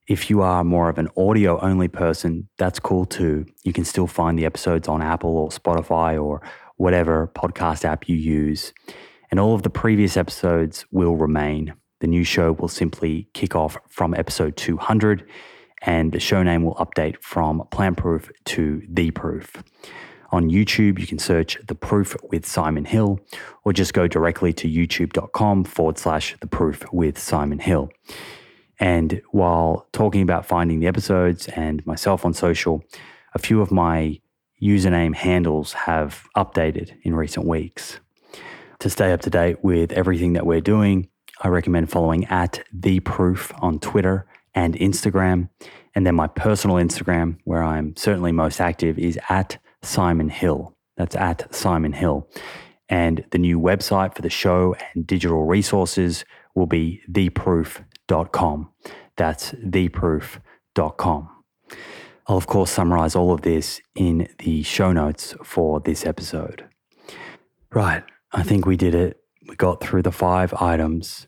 If 0.09 0.27
you 0.31 0.41
are 0.41 0.63
more 0.63 0.89
of 0.89 0.97
an 0.97 1.07
audio 1.15 1.59
only 1.59 1.87
person, 1.87 2.49
that's 2.57 2.79
cool 2.79 3.05
too. 3.05 3.45
You 3.63 3.73
can 3.73 3.85
still 3.85 4.07
find 4.07 4.39
the 4.39 4.45
episodes 4.45 4.87
on 4.87 5.03
Apple 5.03 5.37
or 5.37 5.49
Spotify 5.49 6.19
or 6.19 6.41
whatever 6.77 7.31
podcast 7.35 7.85
app 7.85 8.09
you 8.09 8.15
use. 8.15 8.73
And 9.29 9.39
all 9.39 9.53
of 9.53 9.61
the 9.61 9.69
previous 9.69 10.17
episodes 10.17 10.83
will 10.89 11.15
remain. 11.15 11.75
The 11.99 12.07
new 12.07 12.23
show 12.23 12.53
will 12.53 12.69
simply 12.69 13.29
kick 13.35 13.55
off 13.55 13.77
from 13.87 14.15
episode 14.15 14.57
200, 14.57 15.29
and 15.83 16.11
the 16.11 16.19
show 16.19 16.41
name 16.41 16.63
will 16.63 16.75
update 16.75 17.21
from 17.21 17.67
Plant 17.69 17.97
Proof 17.97 18.31
to 18.45 18.81
The 18.89 19.11
Proof. 19.11 19.61
On 20.31 20.49
YouTube, 20.49 20.97
you 20.97 21.05
can 21.05 21.19
search 21.19 21.59
The 21.67 21.75
Proof 21.75 22.15
with 22.23 22.47
Simon 22.47 22.85
Hill 22.85 23.19
or 23.63 23.73
just 23.73 23.93
go 23.93 24.07
directly 24.07 24.53
to 24.53 24.67
youtube.com 24.67 25.65
forward 25.65 25.99
slash 25.99 26.35
The 26.39 26.47
Proof 26.47 26.83
with 26.91 27.19
Simon 27.19 27.59
Hill. 27.59 27.91
And 28.79 29.21
while 29.31 29.87
talking 29.91 30.21
about 30.21 30.45
finding 30.45 30.79
the 30.79 30.87
episodes 30.87 31.47
and 31.49 31.85
myself 31.85 32.25
on 32.25 32.33
social, 32.33 32.83
a 33.33 33.39
few 33.39 33.61
of 33.61 33.71
my 33.71 34.19
username 34.61 35.15
handles 35.15 35.73
have 35.73 36.27
updated 36.35 36.93
in 37.03 37.15
recent 37.15 37.45
weeks. 37.45 37.99
To 38.79 38.89
stay 38.89 39.11
up 39.11 39.21
to 39.21 39.29
date 39.29 39.63
with 39.63 39.91
everything 39.91 40.33
that 40.33 40.45
we're 40.45 40.61
doing, 40.61 41.09
I 41.41 41.49
recommend 41.49 41.89
following 41.89 42.25
at 42.25 42.63
The 42.73 42.99
Proof 43.01 43.51
on 43.61 43.79
Twitter 43.79 44.25
and 44.55 44.75
Instagram. 44.75 45.49
And 45.95 46.05
then 46.05 46.15
my 46.15 46.27
personal 46.27 46.77
Instagram, 46.77 47.37
where 47.43 47.63
I'm 47.63 47.95
certainly 47.95 48.31
most 48.31 48.61
active, 48.61 48.97
is 48.97 49.19
at 49.29 49.57
Simon 49.81 50.29
Hill. 50.29 50.75
That's 50.97 51.15
at 51.15 51.53
Simon 51.53 51.93
Hill. 51.93 52.29
And 52.89 53.23
the 53.31 53.37
new 53.37 53.59
website 53.59 54.15
for 54.15 54.21
the 54.21 54.29
show 54.29 54.75
and 54.93 55.05
digital 55.05 55.45
resources 55.45 56.25
will 56.55 56.65
be 56.65 57.01
theproof.com. 57.09 57.88
That's 59.15 59.51
theproof.com. 59.51 61.29
I'll, 62.27 62.37
of 62.37 62.47
course, 62.47 62.71
summarize 62.71 63.15
all 63.15 63.31
of 63.31 63.41
this 63.41 63.81
in 63.95 64.27
the 64.39 64.61
show 64.63 64.91
notes 64.91 65.35
for 65.43 65.79
this 65.79 66.05
episode. 66.05 66.65
Right, 67.71 68.03
I 68.31 68.43
think 68.43 68.65
we 68.65 68.77
did 68.77 68.93
it. 68.93 69.19
We 69.47 69.55
got 69.55 69.81
through 69.81 70.03
the 70.03 70.11
five 70.11 70.53
items. 70.53 71.25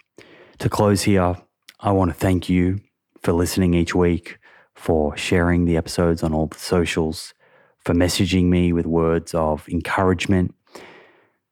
To 0.60 0.70
close 0.70 1.04
here, 1.04 1.38
I 1.80 1.92
want 1.92 2.12
to 2.12 2.18
thank 2.18 2.50
you 2.50 2.82
for 3.22 3.34
listening 3.34 3.74
each 3.74 3.96
week, 3.96 4.38
for 4.76 5.18
sharing 5.18 5.66
the 5.66 5.78
episodes 5.78 6.22
on 6.22 6.34
all 6.34 6.48
the 6.48 6.60
socials, 6.60 7.34
for 7.80 7.94
messaging 7.94 8.46
me 8.46 8.74
with 8.74 8.86
words 8.86 9.34
of 9.34 9.68
encouragement. 9.70 10.54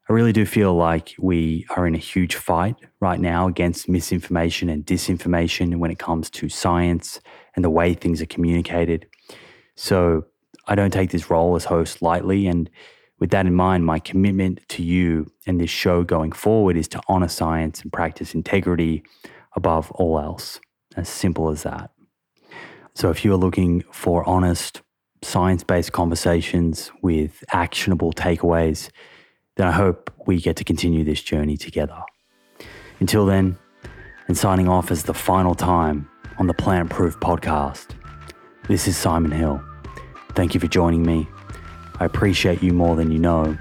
I 0.10 0.14
really 0.14 0.34
do 0.34 0.44
feel 0.44 0.74
like 0.74 1.14
we 1.20 1.68
are 1.70 1.86
in 1.86 1.94
a 1.94 2.00
huge 2.00 2.34
fight 2.34 2.76
right 3.00 3.20
now 3.20 3.48
against 3.48 3.88
misinformation 3.88 4.68
and 4.68 4.84
disinformation 4.84 5.76
when 5.76 5.92
it 5.92 6.00
comes 6.00 6.32
to 6.32 6.50
science 6.50 7.20
and 7.56 7.64
the 7.64 7.70
way 7.70 7.94
things 7.94 8.20
are 8.20 8.26
communicated. 8.26 9.06
So 9.76 10.26
I 10.68 10.74
don't 10.74 10.92
take 10.92 11.12
this 11.12 11.30
role 11.30 11.56
as 11.56 11.66
host 11.66 12.02
lightly. 12.02 12.48
And 12.48 12.70
With 13.20 13.32
that 13.32 13.46
in 13.46 13.54
mind, 13.54 13.86
my 13.86 14.00
commitment 14.00 14.68
to 14.70 14.82
you 14.82 15.32
and 15.46 15.60
this 15.60 15.70
show 15.70 16.04
going 16.04 16.32
forward 16.32 16.78
is 16.78 16.88
to 16.90 17.02
honor 17.08 17.28
science 17.28 17.82
and 17.82 17.92
practice 17.92 18.34
integrity 18.34 19.04
above 19.56 19.92
all 19.92 20.20
else. 20.20 20.60
As 20.96 21.08
simple 21.08 21.50
as 21.50 21.64
that. 21.64 21.92
So, 22.96 23.12
if 23.12 23.24
you 23.24 23.32
are 23.34 23.38
looking 23.38 23.84
for 23.92 24.28
honest, 24.28 24.82
science 25.22 25.64
based 25.64 25.92
conversations 25.92 26.92
with 27.04 27.44
actionable 27.54 28.12
takeaways, 28.12 28.90
then 29.60 29.68
I 29.68 29.72
hope 29.72 30.10
we 30.26 30.40
get 30.40 30.56
to 30.56 30.64
continue 30.64 31.04
this 31.04 31.22
journey 31.22 31.58
together. 31.58 32.02
Until 33.02 33.26
then, 33.26 33.58
and 34.30 34.38
signing 34.38 34.70
off 34.70 34.90
as 34.90 35.04
the 35.04 35.14
final 35.14 35.54
time 35.54 36.10
on 36.38 36.48
the 36.48 36.54
Plant 36.54 36.90
Proof 36.90 37.20
podcast, 37.20 37.88
this 38.70 38.88
is 38.88 38.96
Simon 38.96 39.32
Hill. 39.32 39.62
Thank 40.30 40.54
you 40.54 40.62
for 40.62 40.68
joining 40.68 41.04
me. 41.04 41.28
I 42.00 42.06
appreciate 42.06 42.64
you 42.64 42.72
more 42.72 42.96
than 42.96 43.12
you 43.12 43.20
know, 43.20 43.58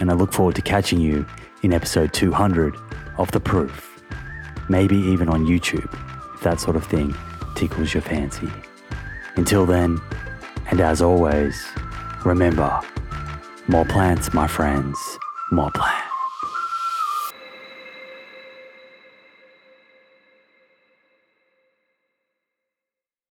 and 0.00 0.10
I 0.10 0.14
look 0.14 0.32
forward 0.32 0.56
to 0.56 0.62
catching 0.62 0.98
you 0.98 1.24
in 1.62 1.72
episode 1.72 2.12
200 2.12 2.74
of 3.16 3.30
The 3.30 3.38
Proof. 3.38 4.02
Maybe 4.68 4.96
even 4.96 5.28
on 5.28 5.46
YouTube, 5.46 5.94
if 6.34 6.40
that 6.40 6.58
sort 6.58 6.74
of 6.74 6.84
thing 6.84 7.14
tickles 7.54 7.94
your 7.94 8.02
fancy. 8.02 8.50
Until 9.36 9.64
then, 9.64 10.00
and 10.72 10.80
as 10.80 11.00
always, 11.00 11.64
remember 12.24 12.80
more 13.68 13.84
plants, 13.84 14.34
my 14.34 14.48
friends, 14.48 14.98
more 15.50 15.70
plants. 15.70 16.05